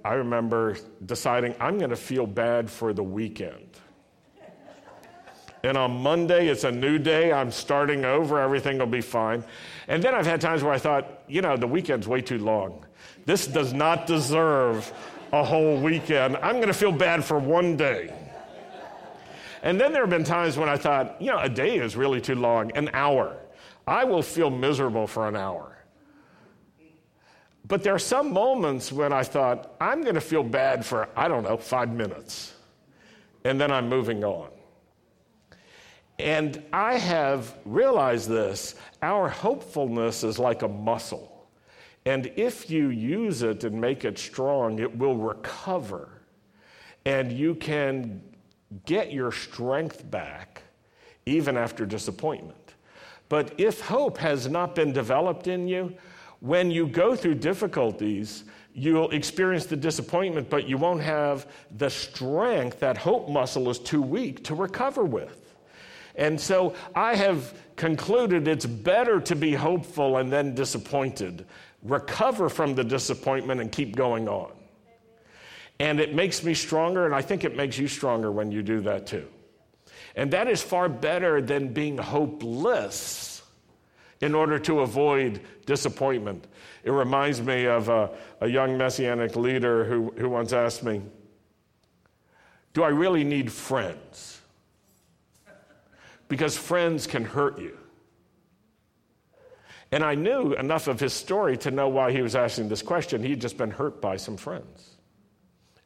I 0.04 0.12
remember 0.12 0.76
deciding 1.06 1.54
I'm 1.58 1.78
going 1.78 1.88
to 1.88 1.96
feel 1.96 2.26
bad 2.26 2.68
for 2.68 2.92
the 2.92 3.02
weekend. 3.02 3.66
And 5.62 5.78
on 5.78 5.92
Monday, 5.92 6.48
it's 6.48 6.64
a 6.64 6.70
new 6.70 6.98
day. 6.98 7.32
I'm 7.32 7.50
starting 7.50 8.04
over. 8.04 8.38
Everything 8.38 8.76
will 8.76 8.84
be 8.84 9.00
fine. 9.00 9.42
And 9.88 10.02
then 10.02 10.14
I've 10.14 10.26
had 10.26 10.42
times 10.42 10.62
where 10.62 10.74
I 10.74 10.76
thought, 10.76 11.22
you 11.28 11.40
know, 11.40 11.56
the 11.56 11.66
weekend's 11.66 12.06
way 12.06 12.20
too 12.20 12.36
long. 12.36 12.84
This 13.24 13.46
does 13.46 13.72
not 13.72 14.06
deserve 14.06 14.92
a 15.32 15.42
whole 15.42 15.80
weekend. 15.80 16.36
I'm 16.36 16.56
going 16.56 16.68
to 16.68 16.74
feel 16.74 16.92
bad 16.92 17.24
for 17.24 17.38
one 17.38 17.78
day. 17.78 18.12
And 19.62 19.80
then 19.80 19.94
there 19.94 20.02
have 20.02 20.10
been 20.10 20.24
times 20.24 20.58
when 20.58 20.68
I 20.68 20.76
thought, 20.76 21.22
you 21.22 21.30
know, 21.30 21.38
a 21.38 21.48
day 21.48 21.78
is 21.78 21.96
really 21.96 22.20
too 22.20 22.34
long, 22.34 22.70
an 22.76 22.90
hour. 22.92 23.34
I 23.86 24.04
will 24.04 24.22
feel 24.22 24.50
miserable 24.50 25.06
for 25.06 25.26
an 25.26 25.36
hour. 25.36 25.73
But 27.66 27.82
there 27.82 27.94
are 27.94 27.98
some 27.98 28.32
moments 28.32 28.92
when 28.92 29.12
I 29.12 29.22
thought, 29.22 29.74
I'm 29.80 30.02
going 30.02 30.14
to 30.16 30.20
feel 30.20 30.42
bad 30.42 30.84
for, 30.84 31.08
I 31.16 31.28
don't 31.28 31.44
know, 31.44 31.56
five 31.56 31.92
minutes. 31.92 32.54
And 33.44 33.60
then 33.60 33.70
I'm 33.70 33.88
moving 33.88 34.22
on. 34.24 34.50
And 36.18 36.62
I 36.72 36.94
have 36.98 37.56
realized 37.64 38.28
this 38.28 38.76
our 39.02 39.28
hopefulness 39.28 40.24
is 40.24 40.38
like 40.38 40.62
a 40.62 40.68
muscle. 40.68 41.48
And 42.06 42.30
if 42.36 42.70
you 42.70 42.88
use 42.88 43.42
it 43.42 43.64
and 43.64 43.80
make 43.80 44.04
it 44.04 44.18
strong, 44.18 44.78
it 44.78 44.96
will 44.96 45.16
recover. 45.16 46.20
And 47.06 47.32
you 47.32 47.54
can 47.54 48.22
get 48.84 49.12
your 49.12 49.32
strength 49.32 50.08
back 50.10 50.62
even 51.26 51.56
after 51.56 51.86
disappointment. 51.86 52.74
But 53.28 53.54
if 53.58 53.80
hope 53.80 54.18
has 54.18 54.48
not 54.48 54.74
been 54.74 54.92
developed 54.92 55.46
in 55.46 55.66
you, 55.66 55.94
when 56.44 56.70
you 56.70 56.86
go 56.86 57.16
through 57.16 57.34
difficulties, 57.36 58.44
you'll 58.74 59.10
experience 59.12 59.64
the 59.64 59.76
disappointment, 59.76 60.50
but 60.50 60.68
you 60.68 60.76
won't 60.76 61.00
have 61.00 61.46
the 61.78 61.88
strength 61.88 62.80
that 62.80 62.98
hope 62.98 63.30
muscle 63.30 63.70
is 63.70 63.78
too 63.78 64.02
weak 64.02 64.44
to 64.44 64.54
recover 64.54 65.04
with. 65.04 65.54
And 66.16 66.38
so 66.38 66.74
I 66.94 67.16
have 67.16 67.54
concluded 67.76 68.46
it's 68.46 68.66
better 68.66 69.20
to 69.20 69.34
be 69.34 69.54
hopeful 69.54 70.18
and 70.18 70.30
then 70.30 70.54
disappointed, 70.54 71.46
recover 71.82 72.50
from 72.50 72.74
the 72.74 72.84
disappointment 72.84 73.62
and 73.62 73.72
keep 73.72 73.96
going 73.96 74.28
on. 74.28 74.52
And 75.80 75.98
it 75.98 76.14
makes 76.14 76.44
me 76.44 76.52
stronger, 76.52 77.06
and 77.06 77.14
I 77.14 77.22
think 77.22 77.44
it 77.44 77.56
makes 77.56 77.78
you 77.78 77.88
stronger 77.88 78.30
when 78.30 78.52
you 78.52 78.62
do 78.62 78.82
that 78.82 79.06
too. 79.06 79.26
And 80.14 80.30
that 80.34 80.46
is 80.48 80.60
far 80.60 80.90
better 80.90 81.40
than 81.40 81.72
being 81.72 81.96
hopeless 81.96 83.33
in 84.24 84.34
order 84.34 84.58
to 84.58 84.80
avoid 84.80 85.38
disappointment. 85.66 86.46
It 86.82 86.92
reminds 86.92 87.42
me 87.42 87.66
of 87.66 87.90
a, 87.90 88.10
a 88.40 88.48
young 88.48 88.78
messianic 88.78 89.36
leader 89.36 89.84
who, 89.84 90.14
who 90.16 90.30
once 90.30 90.54
asked 90.54 90.82
me, 90.82 91.02
Do 92.72 92.84
I 92.84 92.88
really 92.88 93.22
need 93.22 93.52
friends? 93.52 94.40
Because 96.26 96.56
friends 96.56 97.06
can 97.06 97.22
hurt 97.22 97.58
you. 97.58 97.76
And 99.92 100.02
I 100.02 100.14
knew 100.14 100.54
enough 100.54 100.88
of 100.88 100.98
his 100.98 101.12
story 101.12 101.58
to 101.58 101.70
know 101.70 101.88
why 101.88 102.10
he 102.10 102.22
was 102.22 102.34
asking 102.34 102.70
this 102.70 102.80
question. 102.80 103.22
He'd 103.22 103.42
just 103.42 103.58
been 103.58 103.70
hurt 103.70 104.00
by 104.00 104.16
some 104.16 104.38
friends. 104.38 104.96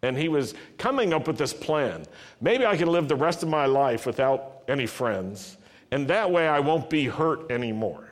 And 0.03 0.17
he 0.17 0.29
was 0.29 0.55
coming 0.79 1.13
up 1.13 1.27
with 1.27 1.39
this 1.39 1.53
plan. 1.53 2.05
Maybe 2.41 2.65
I 2.65 2.77
can 2.77 2.87
live 2.87 3.09
the 3.09 3.17
rest 3.17 3.43
of 3.43 3.49
my 3.49 3.67
life 3.67 4.07
without 4.07 4.63
any 4.69 4.87
friends, 4.87 5.57
and 5.91 6.07
that 6.07 6.31
way 6.31 6.47
I 6.47 6.61
won't 6.61 6.89
be 6.89 7.07
hurt 7.07 7.51
anymore. 7.51 8.08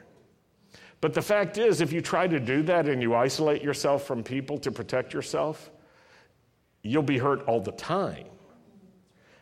But 1.01 1.15
the 1.15 1.23
fact 1.23 1.59
is, 1.59 1.81
if 1.81 1.93
you 1.93 2.01
try 2.01 2.27
to 2.27 2.41
do 2.41 2.63
that 2.63 2.89
and 2.89 3.03
you 3.03 3.15
isolate 3.15 3.63
yourself 3.63 4.07
from 4.07 4.23
people 4.23 4.59
to 4.59 4.73
protect 4.73 5.13
yourself, 5.13 5.71
you'll 6.83 7.03
be 7.03 7.19
hurt 7.19 7.43
all 7.47 7.61
the 7.61 7.73
time. 7.73 8.27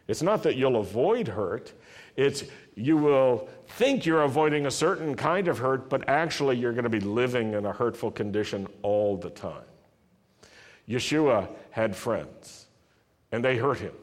It's 0.09 0.23
not 0.23 0.43
that 0.43 0.57
you'll 0.57 0.77
avoid 0.77 1.29
hurt, 1.29 1.73
it's 2.17 2.45
you 2.75 2.97
will 2.97 3.49
think 3.67 4.05
you're 4.05 4.23
avoiding 4.23 4.67
a 4.67 4.71
certain 4.71 5.15
kind 5.15 5.49
of 5.49 5.59
hurt, 5.59 5.89
but 5.89 6.09
actually 6.09 6.57
you're 6.57 6.73
going 6.73 6.85
to 6.85 6.91
be 6.91 7.01
living 7.01 7.55
in 7.55 7.67
a 7.67 7.73
hurtful 7.73 8.11
condition 8.11 8.67
all 8.83 9.17
the 9.17 9.31
time. 9.31 9.65
Yeshua 10.89 11.49
had 11.71 11.97
friends, 11.97 12.67
and 13.33 13.45
they 13.45 13.57
hurt 13.57 13.79
him. 13.79 13.95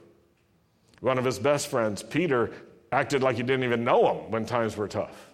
One 1.02 1.18
of 1.18 1.26
his 1.26 1.38
best 1.38 1.68
friends, 1.68 2.02
Peter, 2.02 2.52
acted 2.92 3.22
like 3.22 3.36
he 3.36 3.44
didn't 3.44 3.64
even 3.64 3.84
know 3.84 4.14
him 4.14 4.32
when 4.32 4.46
times 4.46 4.78
were 4.78 4.88
tough. 4.88 5.31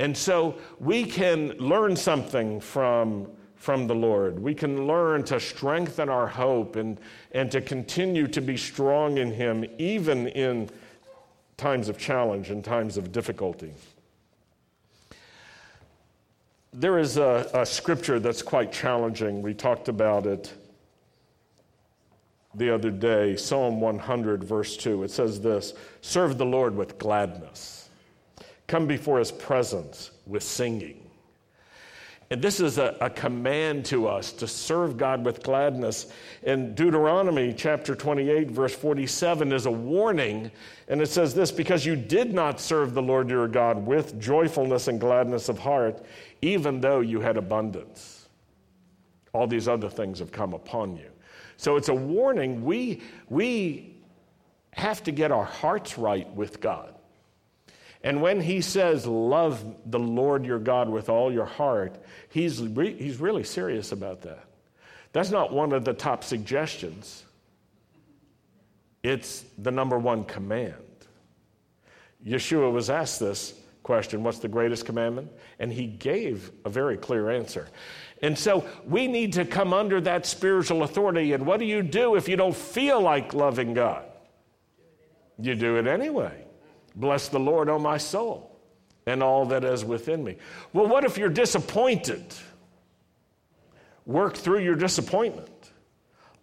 And 0.00 0.16
so 0.16 0.56
we 0.78 1.04
can 1.04 1.50
learn 1.58 1.94
something 1.94 2.58
from, 2.58 3.30
from 3.56 3.86
the 3.86 3.94
Lord. 3.94 4.38
We 4.38 4.54
can 4.54 4.86
learn 4.86 5.24
to 5.24 5.38
strengthen 5.38 6.08
our 6.08 6.26
hope 6.26 6.76
and, 6.76 6.98
and 7.32 7.52
to 7.52 7.60
continue 7.60 8.26
to 8.28 8.40
be 8.40 8.56
strong 8.56 9.18
in 9.18 9.30
Him, 9.30 9.62
even 9.76 10.28
in 10.28 10.70
times 11.58 11.90
of 11.90 11.98
challenge 11.98 12.48
and 12.48 12.64
times 12.64 12.96
of 12.96 13.12
difficulty. 13.12 13.74
There 16.72 16.98
is 16.98 17.18
a, 17.18 17.50
a 17.52 17.66
scripture 17.66 18.18
that's 18.18 18.40
quite 18.40 18.72
challenging. 18.72 19.42
We 19.42 19.52
talked 19.52 19.88
about 19.88 20.24
it 20.24 20.50
the 22.54 22.74
other 22.74 22.90
day 22.90 23.36
Psalm 23.36 23.82
100, 23.82 24.44
verse 24.44 24.78
2. 24.78 25.02
It 25.02 25.10
says 25.10 25.42
this 25.42 25.74
Serve 26.00 26.38
the 26.38 26.46
Lord 26.46 26.74
with 26.74 26.98
gladness 26.98 27.89
come 28.70 28.86
before 28.86 29.18
his 29.18 29.32
presence 29.32 30.12
with 30.26 30.44
singing. 30.44 31.10
And 32.30 32.40
this 32.40 32.60
is 32.60 32.78
a, 32.78 32.96
a, 33.00 33.10
command 33.10 33.84
to 33.86 34.06
us 34.06 34.30
to 34.34 34.46
serve 34.46 34.96
God 34.96 35.24
with 35.24 35.42
gladness. 35.42 36.12
In 36.44 36.76
Deuteronomy 36.76 37.52
chapter 37.52 37.96
28, 37.96 38.48
verse 38.48 38.72
47, 38.72 39.52
is 39.52 39.66
a 39.66 39.70
warning. 39.72 40.52
And 40.86 41.02
it 41.02 41.08
says 41.08 41.34
this 41.34 41.50
because 41.50 41.84
you 41.84 41.96
did 41.96 42.32
not 42.32 42.60
serve 42.60 42.94
the 42.94 43.02
Lord 43.02 43.28
your 43.28 43.48
God 43.48 43.84
with 43.84 44.20
joyfulness 44.20 44.86
and 44.86 45.00
gladness 45.00 45.48
of 45.48 45.58
heart, 45.58 46.04
even 46.40 46.80
though 46.80 47.00
you 47.00 47.20
had 47.20 47.36
abundance. 47.36 48.28
All 49.32 49.48
these 49.48 49.66
other 49.66 49.90
things 49.90 50.20
have 50.20 50.30
come 50.30 50.54
upon 50.54 50.96
you. 50.96 51.10
So 51.56 51.74
it's 51.74 51.88
a 51.88 51.94
warning. 51.94 52.64
We, 52.64 53.02
we 53.28 53.96
have 54.74 55.02
to 55.02 55.10
get 55.10 55.32
our 55.32 55.44
hearts 55.44 55.98
right 55.98 56.32
with 56.36 56.60
God. 56.60 56.94
And 58.02 58.22
when 58.22 58.40
he 58.40 58.60
says, 58.60 59.06
Love 59.06 59.64
the 59.86 59.98
Lord 59.98 60.44
your 60.44 60.58
God 60.58 60.88
with 60.88 61.08
all 61.08 61.32
your 61.32 61.44
heart, 61.44 61.96
he's, 62.28 62.62
re- 62.62 62.96
he's 62.96 63.20
really 63.20 63.44
serious 63.44 63.92
about 63.92 64.22
that. 64.22 64.44
That's 65.12 65.30
not 65.30 65.52
one 65.52 65.72
of 65.72 65.84
the 65.84 65.92
top 65.92 66.24
suggestions, 66.24 67.24
it's 69.02 69.44
the 69.58 69.70
number 69.70 69.98
one 69.98 70.24
command. 70.24 70.74
Yeshua 72.24 72.70
was 72.70 72.90
asked 72.90 73.18
this 73.18 73.54
question 73.82 74.22
What's 74.22 74.38
the 74.38 74.48
greatest 74.48 74.84
commandment? 74.84 75.30
And 75.58 75.72
he 75.72 75.86
gave 75.86 76.50
a 76.64 76.70
very 76.70 76.96
clear 76.96 77.30
answer. 77.30 77.68
And 78.22 78.38
so 78.38 78.66
we 78.84 79.06
need 79.06 79.32
to 79.34 79.44
come 79.46 79.72
under 79.72 80.00
that 80.02 80.26
spiritual 80.26 80.82
authority. 80.82 81.32
And 81.32 81.46
what 81.46 81.58
do 81.58 81.64
you 81.64 81.82
do 81.82 82.16
if 82.16 82.28
you 82.28 82.36
don't 82.36 82.54
feel 82.54 83.00
like 83.00 83.32
loving 83.32 83.72
God? 83.72 84.04
You 85.38 85.54
do 85.54 85.76
it 85.76 85.86
anyway. 85.86 86.44
Bless 86.94 87.28
the 87.28 87.40
Lord, 87.40 87.68
O 87.68 87.78
my 87.78 87.98
soul, 87.98 88.58
and 89.06 89.22
all 89.22 89.46
that 89.46 89.64
is 89.64 89.84
within 89.84 90.22
me. 90.24 90.36
Well, 90.72 90.86
what 90.86 91.04
if 91.04 91.18
you're 91.18 91.28
disappointed? 91.28 92.24
Work 94.06 94.36
through 94.36 94.60
your 94.60 94.74
disappointment. 94.74 95.48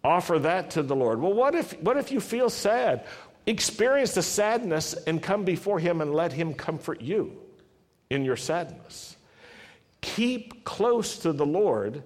Offer 0.02 0.38
that 0.40 0.70
to 0.72 0.82
the 0.82 0.96
Lord. 0.96 1.20
Well, 1.20 1.34
what 1.34 1.54
if, 1.54 1.78
what 1.82 1.96
if 1.96 2.10
you 2.10 2.20
feel 2.20 2.48
sad? 2.48 3.04
Experience 3.46 4.14
the 4.14 4.22
sadness 4.22 4.94
and 4.94 5.22
come 5.22 5.44
before 5.44 5.78
Him 5.78 6.00
and 6.00 6.14
let 6.14 6.32
Him 6.32 6.54
comfort 6.54 7.00
you 7.00 7.36
in 8.10 8.24
your 8.24 8.36
sadness. 8.36 9.16
Keep 10.00 10.64
close 10.64 11.18
to 11.18 11.32
the 11.32 11.46
Lord 11.46 12.02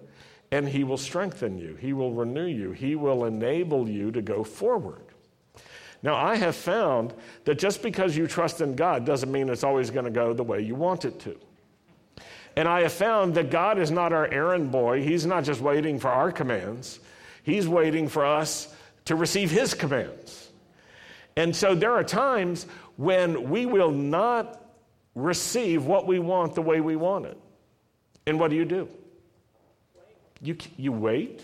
and 0.51 0.69
He 0.69 0.85
will 0.85 0.99
strengthen 0.99 1.59
you, 1.59 1.75
He 1.77 1.93
will 1.93 2.13
renew 2.13 2.47
you, 2.47 2.73
He 2.73 2.95
will 2.95 3.25
enable 3.25 3.89
you 3.89 4.11
to 4.13 4.23
go 4.23 4.45
forward. 4.45 5.12
Now, 6.03 6.17
I 6.17 6.37
have 6.37 6.57
found 6.57 7.15
that 7.45 7.59
just 7.59 7.83
because 7.83 8.17
you 8.17 8.27
trust 8.27 8.61
in 8.61 8.75
God 8.75 9.07
doesn't 9.07 9.31
mean 9.31 9.49
it's 9.49 9.63
always 9.63 9.91
going 9.91 10.05
to 10.05 10.11
go 10.11 10.33
the 10.33 10.43
way 10.43 10.61
you 10.61 10.75
want 10.75 11.05
it 11.05 11.21
to. 11.21 11.37
And 12.57 12.69
I 12.69 12.83
have 12.83 12.93
found 12.93 13.35
that 13.37 13.51
God 13.51 13.79
is 13.79 13.91
not 13.91 14.13
our 14.13 14.27
errand 14.27 14.73
boy. 14.73 15.03
He's 15.03 15.25
not 15.25 15.45
just 15.45 15.61
waiting 15.61 15.99
for 15.99 16.09
our 16.09 16.33
commands, 16.33 17.01
He's 17.45 17.67
waiting 17.67 18.09
for 18.09 18.25
us 18.25 18.75
to 19.07 19.17
receive 19.17 19.51
His 19.51 19.75
commands. 19.75 20.51
And 21.37 21.57
so 21.57 21.75
there 21.75 21.93
are 21.93 22.05
times 22.05 22.67
when 22.97 23.49
we 23.49 23.67
will 23.67 23.91
not 23.91 24.63
receive 25.15 25.87
what 25.87 26.07
we 26.07 26.19
want 26.19 26.55
the 26.55 26.63
way 26.63 26.81
we 26.81 26.95
want 26.95 27.27
it. 27.27 27.39
And 28.27 28.39
what 28.39 28.51
do 28.51 28.57
you 28.57 28.65
do? 28.65 28.89
You, 30.41 30.57
you 30.77 30.93
wait. 30.93 31.43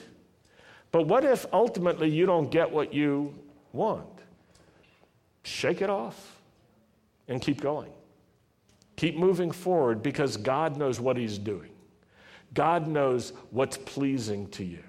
But 0.93 1.07
what 1.07 1.25
if 1.25 1.47
ultimately 1.53 2.11
you 2.11 2.27
don't 2.27 2.51
get 2.51 2.71
what 2.71 2.93
you 2.93 3.35
want? 3.73 4.18
Shake 5.49 5.81
it 5.81 5.89
off 5.89 6.37
and 7.27 7.41
keep 7.41 7.61
going. 7.61 7.91
Keep 8.97 9.17
moving 9.17 9.51
forward 9.51 10.03
because 10.03 10.37
God 10.37 10.77
knows 10.77 11.01
what 11.01 11.17
He's 11.17 11.39
doing. 11.39 11.71
God 12.53 12.87
knows 12.87 13.33
what's 13.51 13.79
pleasing 13.79 14.49
to 14.51 14.65
you. 14.65 14.83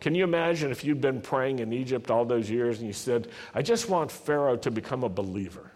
Can 0.00 0.16
you 0.16 0.24
imagine 0.24 0.72
if 0.72 0.84
you'd 0.84 1.00
been 1.00 1.20
praying 1.20 1.60
in 1.60 1.72
Egypt 1.72 2.10
all 2.10 2.24
those 2.24 2.50
years 2.50 2.78
and 2.78 2.88
you 2.88 2.92
said, 2.92 3.28
I 3.54 3.62
just 3.62 3.88
want 3.88 4.10
Pharaoh 4.10 4.56
to 4.56 4.70
become 4.70 5.04
a 5.04 5.08
believer? 5.08 5.70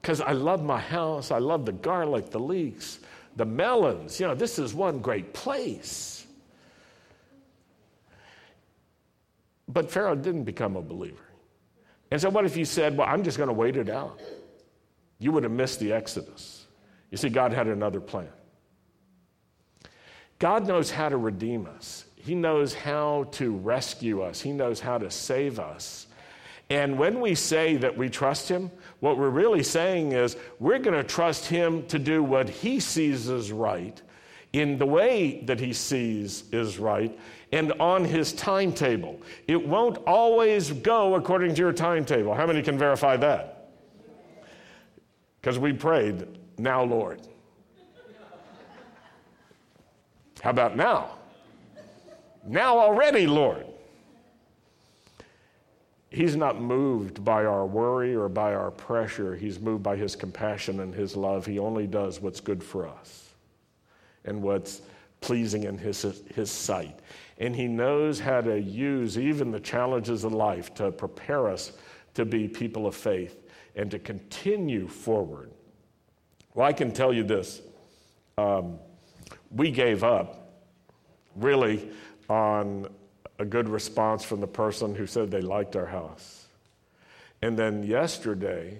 Because 0.00 0.22
I 0.22 0.32
love 0.32 0.62
my 0.62 0.80
house, 0.80 1.30
I 1.30 1.38
love 1.38 1.66
the 1.66 1.72
garlic, 1.72 2.30
the 2.30 2.40
leeks, 2.40 3.00
the 3.36 3.44
melons. 3.44 4.18
You 4.18 4.28
know, 4.28 4.34
this 4.34 4.58
is 4.58 4.72
one 4.72 5.00
great 5.00 5.34
place. 5.34 6.26
But 9.68 9.90
Pharaoh 9.90 10.16
didn't 10.16 10.44
become 10.44 10.76
a 10.76 10.82
believer. 10.82 11.23
And 12.10 12.20
so, 12.20 12.30
what 12.30 12.44
if 12.44 12.56
you 12.56 12.64
said, 12.64 12.96
Well, 12.96 13.08
I'm 13.08 13.22
just 13.22 13.38
going 13.38 13.48
to 13.48 13.54
wait 13.54 13.76
it 13.76 13.88
out? 13.88 14.20
You 15.18 15.32
would 15.32 15.42
have 15.42 15.52
missed 15.52 15.80
the 15.80 15.92
Exodus. 15.92 16.66
You 17.10 17.16
see, 17.16 17.28
God 17.28 17.52
had 17.52 17.68
another 17.68 18.00
plan. 18.00 18.28
God 20.38 20.66
knows 20.66 20.90
how 20.90 21.08
to 21.08 21.16
redeem 21.16 21.66
us, 21.66 22.04
He 22.16 22.34
knows 22.34 22.74
how 22.74 23.28
to 23.32 23.56
rescue 23.56 24.22
us, 24.22 24.40
He 24.40 24.52
knows 24.52 24.80
how 24.80 24.98
to 24.98 25.10
save 25.10 25.58
us. 25.58 26.06
And 26.70 26.98
when 26.98 27.20
we 27.20 27.34
say 27.34 27.76
that 27.76 27.96
we 27.96 28.08
trust 28.08 28.48
Him, 28.48 28.70
what 29.00 29.18
we're 29.18 29.28
really 29.28 29.62
saying 29.62 30.12
is 30.12 30.36
we're 30.58 30.78
going 30.78 30.96
to 30.96 31.04
trust 31.04 31.46
Him 31.46 31.86
to 31.86 31.98
do 31.98 32.22
what 32.22 32.48
He 32.48 32.80
sees 32.80 33.28
as 33.28 33.52
right 33.52 34.00
in 34.54 34.78
the 34.78 34.86
way 34.86 35.40
that 35.46 35.58
He 35.58 35.72
sees 35.72 36.44
is 36.52 36.78
right 36.78 37.16
and 37.50 37.72
on 37.72 38.04
His 38.04 38.32
timetable. 38.32 39.20
It 39.48 39.66
won't 39.66 39.98
always 40.06 40.70
go 40.70 41.16
according 41.16 41.56
to 41.56 41.60
your 41.60 41.72
timetable. 41.72 42.32
How 42.34 42.46
many 42.46 42.62
can 42.62 42.78
verify 42.78 43.16
that? 43.16 43.72
Because 45.40 45.58
we 45.58 45.72
prayed, 45.72 46.38
now, 46.56 46.84
Lord. 46.84 47.20
How 50.40 50.50
about 50.50 50.76
now? 50.76 51.18
Now 52.46 52.78
already, 52.78 53.26
Lord. 53.26 53.66
He's 56.10 56.36
not 56.36 56.60
moved 56.60 57.24
by 57.24 57.44
our 57.44 57.66
worry 57.66 58.14
or 58.14 58.28
by 58.28 58.54
our 58.54 58.70
pressure. 58.70 59.34
He's 59.34 59.58
moved 59.58 59.82
by 59.82 59.96
His 59.96 60.14
compassion 60.14 60.78
and 60.78 60.94
His 60.94 61.16
love. 61.16 61.44
He 61.44 61.58
only 61.58 61.88
does 61.88 62.20
what's 62.20 62.38
good 62.38 62.62
for 62.62 62.86
us 62.86 63.23
and 64.24 64.42
what's 64.42 64.82
pleasing 65.20 65.64
in 65.64 65.78
His, 65.78 66.22
his 66.34 66.50
sight. 66.50 66.98
And 67.38 67.54
He 67.54 67.66
knows 67.66 68.20
how 68.20 68.40
to 68.40 68.60
use 68.60 69.18
even 69.18 69.50
the 69.50 69.60
challenges 69.60 70.24
of 70.24 70.32
life 70.32 70.74
to 70.74 70.92
prepare 70.92 71.48
us 71.48 71.72
to 72.14 72.24
be 72.24 72.48
people 72.48 72.86
of 72.86 72.94
faith 72.94 73.42
and 73.76 73.90
to 73.90 73.98
continue 73.98 74.86
forward. 74.86 75.50
Well, 76.54 76.66
I 76.66 76.72
can 76.72 76.92
tell 76.92 77.12
you 77.12 77.24
this 77.24 77.60
um, 78.38 78.78
we 79.50 79.70
gave 79.70 80.04
up 80.04 80.52
really 81.36 81.88
on 82.28 82.88
a 83.38 83.44
good 83.44 83.68
response 83.68 84.24
from 84.24 84.40
the 84.40 84.46
person 84.46 84.94
who 84.94 85.06
said 85.06 85.30
they 85.30 85.40
liked 85.40 85.76
our 85.76 85.86
house. 85.86 86.46
And 87.42 87.58
then 87.58 87.82
yesterday, 87.82 88.78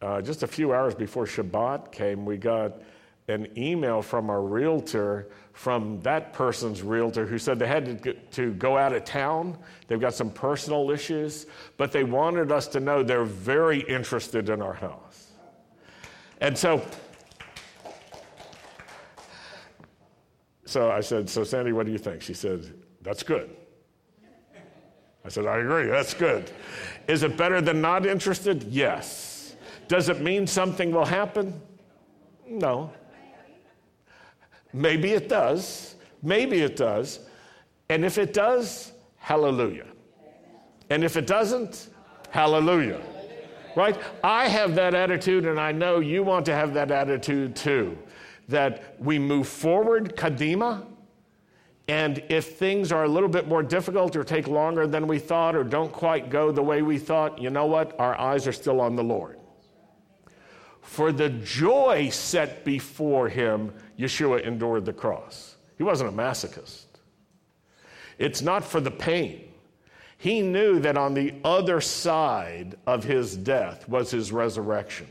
uh, 0.00 0.20
just 0.22 0.42
a 0.42 0.46
few 0.46 0.72
hours 0.72 0.94
before 0.94 1.24
Shabbat 1.24 1.90
came, 1.90 2.24
we 2.24 2.36
got 2.36 2.80
an 3.28 3.46
email 3.56 4.02
from 4.02 4.30
a 4.30 4.40
realtor 4.40 5.28
from 5.52 6.00
that 6.02 6.32
person's 6.32 6.82
realtor 6.82 7.26
who 7.26 7.36
said 7.36 7.58
they 7.58 7.66
had 7.66 8.16
to, 8.32 8.52
go 8.52 8.78
out 8.78 8.92
of 8.92 9.04
town. 9.04 9.58
They've 9.86 10.00
got 10.00 10.14
some 10.14 10.30
personal 10.30 10.90
issues, 10.90 11.46
but 11.76 11.90
they 11.90 12.04
wanted 12.04 12.52
us 12.52 12.68
to 12.68 12.80
know 12.80 13.02
they're 13.02 13.24
very 13.24 13.80
interested 13.80 14.48
in 14.48 14.62
our 14.62 14.74
house. 14.74 15.32
And 16.40 16.56
so 16.56 16.86
so 20.64 20.90
I 20.90 21.00
said, 21.00 21.30
So, 21.30 21.44
Sandy, 21.44 21.72
what 21.72 21.86
do 21.86 21.92
you 21.92 21.98
think? 21.98 22.20
She 22.20 22.34
said, 22.34 22.74
that's 23.00 23.22
good. 23.22 23.56
I 25.24 25.30
said, 25.30 25.46
I 25.46 25.58
agree, 25.58 25.86
that's 25.86 26.14
good. 26.14 26.50
Is 27.06 27.22
it 27.22 27.36
better 27.36 27.60
than 27.60 27.80
not 27.80 28.04
interested? 28.04 28.64
Yes. 28.64 29.56
Does 29.88 30.10
it 30.10 30.20
mean 30.20 30.46
something 30.46 30.92
will 30.92 31.06
happen? 31.06 31.60
No. 32.46 32.92
Maybe 34.72 35.12
it 35.12 35.28
does. 35.28 35.96
Maybe 36.22 36.60
it 36.60 36.76
does. 36.76 37.20
And 37.88 38.04
if 38.04 38.18
it 38.18 38.32
does, 38.32 38.92
hallelujah. 39.16 39.86
And 40.90 41.04
if 41.04 41.16
it 41.16 41.26
doesn't, 41.26 41.88
hallelujah. 42.30 43.00
Right? 43.76 43.96
I 44.24 44.48
have 44.48 44.74
that 44.74 44.94
attitude, 44.94 45.46
and 45.46 45.60
I 45.60 45.72
know 45.72 46.00
you 46.00 46.22
want 46.22 46.46
to 46.46 46.54
have 46.54 46.74
that 46.74 46.90
attitude 46.90 47.54
too. 47.54 47.96
That 48.48 48.96
we 48.98 49.18
move 49.18 49.46
forward, 49.46 50.16
kadima, 50.16 50.86
and 51.88 52.22
if 52.28 52.58
things 52.58 52.92
are 52.92 53.04
a 53.04 53.08
little 53.08 53.30
bit 53.30 53.48
more 53.48 53.62
difficult 53.62 54.14
or 54.14 54.22
take 54.22 54.46
longer 54.46 54.86
than 54.86 55.06
we 55.06 55.18
thought 55.18 55.56
or 55.56 55.64
don't 55.64 55.90
quite 55.90 56.28
go 56.28 56.52
the 56.52 56.62
way 56.62 56.82
we 56.82 56.98
thought, 56.98 57.40
you 57.40 57.48
know 57.48 57.64
what? 57.64 57.98
Our 57.98 58.18
eyes 58.20 58.46
are 58.46 58.52
still 58.52 58.80
on 58.80 58.94
the 58.94 59.02
Lord. 59.02 59.37
For 60.88 61.12
the 61.12 61.28
joy 61.28 62.08
set 62.08 62.64
before 62.64 63.28
him, 63.28 63.72
Yeshua 63.98 64.40
endured 64.40 64.86
the 64.86 64.92
cross. 64.92 65.54
He 65.76 65.84
wasn't 65.84 66.08
a 66.08 66.12
masochist. 66.12 66.86
It's 68.16 68.40
not 68.40 68.64
for 68.64 68.80
the 68.80 68.90
pain. 68.90 69.52
He 70.16 70.40
knew 70.40 70.80
that 70.80 70.96
on 70.96 71.12
the 71.12 71.34
other 71.44 71.82
side 71.82 72.78
of 72.86 73.04
his 73.04 73.36
death 73.36 73.86
was 73.86 74.10
his 74.10 74.32
resurrection. 74.32 75.06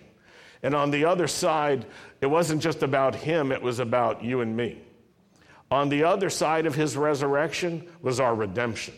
And 0.64 0.74
on 0.74 0.90
the 0.90 1.06
other 1.06 1.28
side, 1.28 1.86
it 2.22 2.26
wasn't 2.26 2.62
just 2.62 2.82
about 2.82 3.14
him, 3.14 3.52
it 3.52 3.62
was 3.62 3.78
about 3.80 4.24
you 4.24 4.42
and 4.42 4.58
me. 4.58 4.82
On 5.70 5.90
the 5.90 6.04
other 6.04 6.32
side 6.32 6.66
of 6.66 6.74
his 6.74 6.98
resurrection 6.98 7.88
was 8.02 8.20
our 8.20 8.34
redemption. 8.34 8.96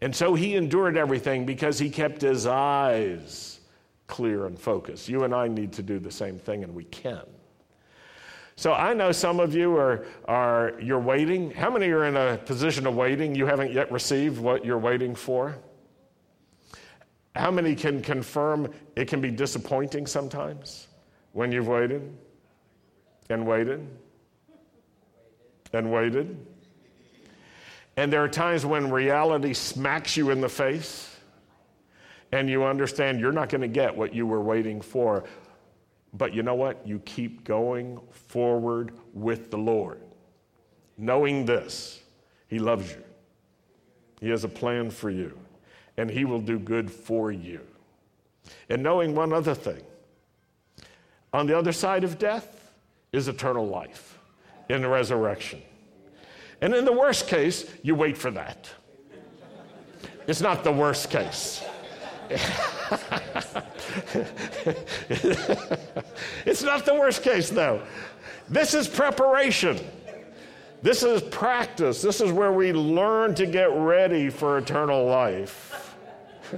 And 0.00 0.14
so 0.14 0.34
he 0.34 0.54
endured 0.54 0.96
everything 0.96 1.44
because 1.44 1.78
he 1.78 1.90
kept 1.90 2.22
his 2.22 2.46
eyes 2.46 3.59
clear 4.10 4.46
and 4.46 4.58
focused. 4.58 5.08
You 5.08 5.24
and 5.24 5.34
I 5.34 5.48
need 5.48 5.72
to 5.74 5.82
do 5.82 5.98
the 5.98 6.10
same 6.10 6.38
thing, 6.38 6.62
and 6.64 6.74
we 6.74 6.84
can. 6.84 7.22
So 8.56 8.74
I 8.74 8.92
know 8.92 9.10
some 9.10 9.40
of 9.40 9.54
you 9.54 9.76
are, 9.76 10.04
are 10.26 10.74
you're 10.82 11.00
waiting. 11.00 11.50
How 11.50 11.70
many 11.70 11.88
are 11.88 12.04
in 12.04 12.16
a 12.16 12.36
position 12.36 12.86
of 12.86 12.94
waiting? 12.94 13.34
You 13.34 13.46
haven't 13.46 13.72
yet 13.72 13.90
received 13.90 14.38
what 14.38 14.64
you're 14.64 14.78
waiting 14.78 15.14
for? 15.14 15.56
How 17.34 17.50
many 17.50 17.74
can 17.74 18.02
confirm 18.02 18.70
it 18.96 19.08
can 19.08 19.22
be 19.22 19.30
disappointing 19.30 20.06
sometimes 20.06 20.88
when 21.32 21.52
you've 21.52 21.68
waited 21.68 22.12
and 23.30 23.46
waited? 23.46 23.86
and 25.72 25.92
waited. 25.92 26.46
And 27.96 28.12
there 28.12 28.22
are 28.22 28.28
times 28.28 28.64
when 28.64 28.90
reality 28.90 29.52
smacks 29.52 30.16
you 30.16 30.30
in 30.30 30.40
the 30.40 30.48
face 30.48 31.09
and 32.32 32.48
you 32.48 32.64
understand 32.64 33.20
you're 33.20 33.32
not 33.32 33.48
going 33.48 33.60
to 33.60 33.68
get 33.68 33.96
what 33.96 34.14
you 34.14 34.26
were 34.26 34.40
waiting 34.40 34.80
for. 34.80 35.24
But 36.12 36.34
you 36.34 36.42
know 36.42 36.54
what? 36.54 36.86
You 36.86 37.00
keep 37.00 37.44
going 37.44 38.00
forward 38.10 38.92
with 39.12 39.50
the 39.50 39.58
Lord, 39.58 40.00
knowing 40.96 41.44
this 41.44 42.02
He 42.48 42.58
loves 42.58 42.90
you, 42.90 43.02
He 44.20 44.28
has 44.30 44.44
a 44.44 44.48
plan 44.48 44.90
for 44.90 45.10
you, 45.10 45.38
and 45.96 46.10
He 46.10 46.24
will 46.24 46.40
do 46.40 46.58
good 46.58 46.90
for 46.90 47.30
you. 47.30 47.60
And 48.68 48.82
knowing 48.82 49.14
one 49.14 49.32
other 49.32 49.54
thing 49.54 49.82
on 51.32 51.46
the 51.46 51.56
other 51.56 51.72
side 51.72 52.02
of 52.02 52.18
death 52.18 52.72
is 53.12 53.28
eternal 53.28 53.66
life 53.66 54.18
in 54.68 54.82
the 54.82 54.88
resurrection. 54.88 55.62
And 56.60 56.74
in 56.74 56.84
the 56.84 56.92
worst 56.92 57.26
case, 57.26 57.70
you 57.82 57.94
wait 57.94 58.16
for 58.16 58.30
that. 58.32 58.68
It's 60.26 60.40
not 60.40 60.64
the 60.64 60.72
worst 60.72 61.10
case. 61.10 61.62
it's 66.46 66.62
not 66.62 66.84
the 66.84 66.94
worst 66.94 67.22
case, 67.22 67.50
though. 67.50 67.82
This 68.48 68.74
is 68.74 68.86
preparation. 68.86 69.80
This 70.82 71.02
is 71.02 71.22
practice. 71.22 72.02
This 72.02 72.20
is 72.20 72.30
where 72.32 72.52
we 72.52 72.72
learn 72.72 73.34
to 73.34 73.46
get 73.46 73.70
ready 73.72 74.30
for 74.30 74.58
eternal 74.58 75.06
life. 75.06 75.96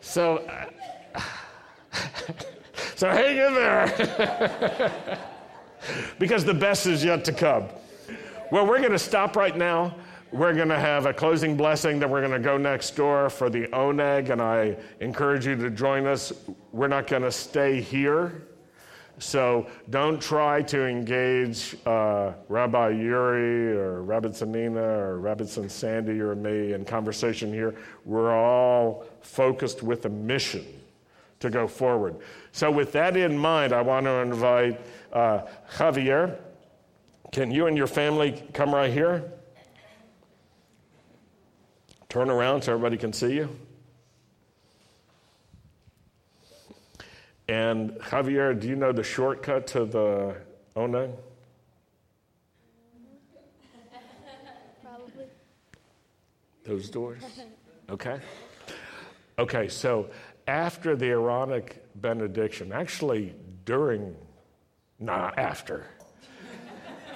so, 0.00 0.42
so 3.00 3.08
hang 3.08 3.38
in 3.38 3.54
there. 3.54 5.18
because 6.18 6.44
the 6.44 6.52
best 6.52 6.84
is 6.84 7.02
yet 7.02 7.24
to 7.24 7.32
come. 7.32 7.66
Well, 8.52 8.66
we're 8.66 8.80
going 8.80 8.92
to 8.92 8.98
stop 8.98 9.36
right 9.36 9.56
now. 9.56 9.94
We're 10.32 10.52
going 10.52 10.68
to 10.68 10.78
have 10.78 11.06
a 11.06 11.14
closing 11.14 11.56
blessing, 11.56 11.98
then 11.98 12.10
we're 12.10 12.20
going 12.20 12.38
to 12.38 12.46
go 12.46 12.58
next 12.58 12.90
door 12.96 13.30
for 13.30 13.48
the 13.48 13.68
oneg, 13.68 14.28
and 14.28 14.42
I 14.42 14.76
encourage 15.00 15.46
you 15.46 15.56
to 15.56 15.70
join 15.70 16.06
us. 16.06 16.30
We're 16.72 16.88
not 16.88 17.06
going 17.06 17.22
to 17.22 17.32
stay 17.32 17.80
here. 17.80 18.42
So 19.18 19.66
don't 19.88 20.20
try 20.20 20.60
to 20.64 20.86
engage 20.86 21.78
uh, 21.86 22.34
Rabbi 22.50 22.90
Yuri 22.90 23.78
or 23.78 24.02
Rabbi 24.02 24.28
Sanina 24.28 24.76
or 24.76 25.20
Rabbi 25.20 25.44
Sandy 25.44 26.20
or 26.20 26.34
me 26.34 26.74
in 26.74 26.84
conversation 26.84 27.50
here. 27.50 27.76
We're 28.04 28.36
all 28.36 29.06
focused 29.22 29.82
with 29.82 30.04
a 30.04 30.10
mission 30.10 30.66
to 31.40 31.50
go 31.50 31.66
forward. 31.66 32.16
So, 32.52 32.70
with 32.70 32.92
that 32.92 33.16
in 33.16 33.36
mind, 33.36 33.72
I 33.72 33.82
want 33.82 34.06
to 34.06 34.12
invite 34.12 34.80
uh, 35.12 35.42
Javier. 35.72 36.38
Can 37.32 37.50
you 37.50 37.66
and 37.66 37.76
your 37.76 37.86
family 37.86 38.42
come 38.52 38.74
right 38.74 38.92
here? 38.92 39.32
Turn 42.08 42.28
around 42.28 42.62
so 42.62 42.72
everybody 42.72 42.96
can 42.96 43.12
see 43.12 43.34
you. 43.34 43.48
And 47.48 47.92
Javier, 47.98 48.58
do 48.58 48.68
you 48.68 48.76
know 48.76 48.92
the 48.92 49.02
shortcut 49.02 49.66
to 49.68 49.84
the 49.84 50.36
Oneg? 50.76 51.12
Probably. 54.82 55.24
Those 56.64 56.90
doors? 56.90 57.22
Okay. 57.88 58.20
Okay, 59.38 59.68
so 59.68 60.10
after 60.50 60.96
the 60.96 61.06
Aaronic 61.06 61.80
benediction, 62.00 62.72
actually 62.72 63.36
during, 63.64 64.16
not 64.98 65.38
after, 65.38 65.86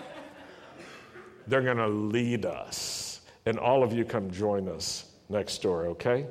they're 1.48 1.62
going 1.62 1.78
to 1.78 1.88
lead 1.88 2.46
us. 2.46 3.22
And 3.44 3.58
all 3.58 3.82
of 3.82 3.92
you 3.92 4.04
come 4.04 4.30
join 4.30 4.68
us 4.68 5.10
next 5.28 5.60
door, 5.62 5.86
okay? 5.86 6.28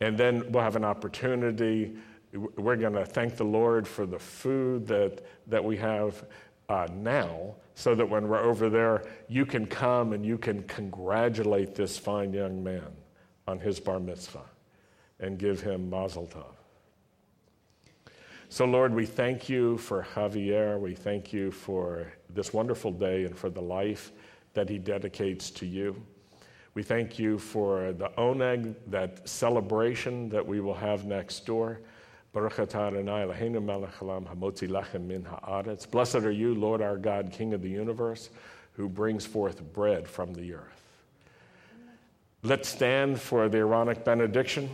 And 0.00 0.18
then 0.18 0.50
we'll 0.50 0.64
have 0.64 0.74
an 0.74 0.84
opportunity. 0.84 1.94
We're 2.32 2.76
going 2.76 2.94
to 2.94 3.06
thank 3.06 3.36
the 3.36 3.44
Lord 3.44 3.86
for 3.86 4.06
the 4.06 4.18
food 4.18 4.88
that, 4.88 5.24
that 5.46 5.64
we 5.64 5.76
have 5.76 6.24
uh, 6.68 6.88
now, 6.92 7.54
so 7.76 7.94
that 7.94 8.08
when 8.08 8.28
we're 8.28 8.42
over 8.42 8.68
there, 8.68 9.04
you 9.28 9.46
can 9.46 9.66
come 9.66 10.14
and 10.14 10.26
you 10.26 10.36
can 10.36 10.64
congratulate 10.64 11.76
this 11.76 11.96
fine 11.96 12.32
young 12.32 12.64
man 12.64 12.90
on 13.46 13.60
his 13.60 13.78
bar 13.78 14.00
mitzvah 14.00 14.42
and 15.24 15.38
give 15.38 15.60
him 15.60 15.90
mazel 15.90 16.26
tov. 16.26 16.54
So, 18.48 18.64
Lord, 18.66 18.94
we 18.94 19.04
thank 19.04 19.48
you 19.48 19.78
for 19.78 20.06
Javier. 20.14 20.78
We 20.78 20.94
thank 20.94 21.32
you 21.32 21.50
for 21.50 22.12
this 22.30 22.52
wonderful 22.52 22.92
day 22.92 23.24
and 23.24 23.36
for 23.36 23.50
the 23.50 23.60
life 23.60 24.12
that 24.52 24.68
he 24.68 24.78
dedicates 24.78 25.50
to 25.50 25.66
you. 25.66 26.00
We 26.74 26.82
thank 26.82 27.18
you 27.18 27.38
for 27.38 27.92
the 27.92 28.10
oneg, 28.10 28.74
that 28.88 29.28
celebration 29.28 30.28
that 30.28 30.46
we 30.46 30.60
will 30.60 30.74
have 30.74 31.04
next 31.04 31.46
door. 31.46 31.80
Blessed 32.32 32.64
are 36.16 36.30
you, 36.30 36.54
Lord 36.54 36.82
our 36.82 36.96
God, 36.96 37.32
King 37.32 37.54
of 37.54 37.62
the 37.62 37.70
universe, 37.70 38.30
who 38.72 38.88
brings 38.88 39.24
forth 39.24 39.62
bread 39.72 40.08
from 40.08 40.34
the 40.34 40.54
earth. 40.54 40.82
Let's 42.42 42.68
stand 42.68 43.20
for 43.20 43.48
the 43.48 43.58
Aaronic 43.58 44.04
benediction. 44.04 44.68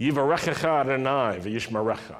Yivarechecha 0.00 0.80
Adonai 0.80 1.38
v'yishmarecha. 1.40 2.18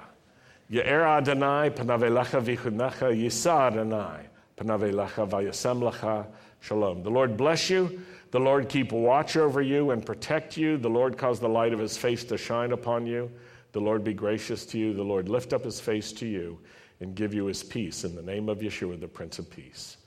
Ye'er 0.68 1.04
Adonai 1.04 1.70
panavelecha 1.70 2.42
v'chunecha 2.42 3.14
yisa 3.14 3.70
Adonai 3.70 4.26
panavelecha 4.56 5.28
v'yasem 5.28 5.90
lecha 5.90 6.26
shalom. 6.60 7.02
The 7.02 7.10
Lord 7.10 7.36
bless 7.36 7.68
you. 7.68 8.00
The 8.30 8.40
Lord 8.40 8.68
keep 8.68 8.92
watch 8.92 9.36
over 9.36 9.62
you 9.62 9.90
and 9.90 10.04
protect 10.04 10.56
you. 10.56 10.78
The 10.78 10.88
Lord 10.88 11.16
cause 11.16 11.38
the 11.38 11.48
light 11.48 11.72
of 11.72 11.78
his 11.78 11.96
face 11.96 12.24
to 12.24 12.36
shine 12.36 12.72
upon 12.72 13.06
you. 13.06 13.30
The 13.72 13.80
Lord 13.80 14.02
be 14.02 14.14
gracious 14.14 14.64
to 14.66 14.78
you. 14.78 14.94
The 14.94 15.02
Lord 15.02 15.28
lift 15.28 15.52
up 15.52 15.64
his 15.64 15.78
face 15.78 16.12
to 16.14 16.26
you 16.26 16.58
and 17.00 17.14
give 17.14 17.34
you 17.34 17.44
his 17.44 17.62
peace. 17.62 18.04
In 18.04 18.14
the 18.14 18.22
name 18.22 18.48
of 18.48 18.58
Yeshua, 18.58 18.98
the 18.98 19.06
Prince 19.06 19.38
of 19.38 19.50
Peace. 19.50 19.98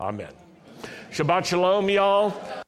Amen. 0.00 0.32
Shabbat 1.10 1.44
Shalom, 1.44 1.88
y'all. 1.90 2.64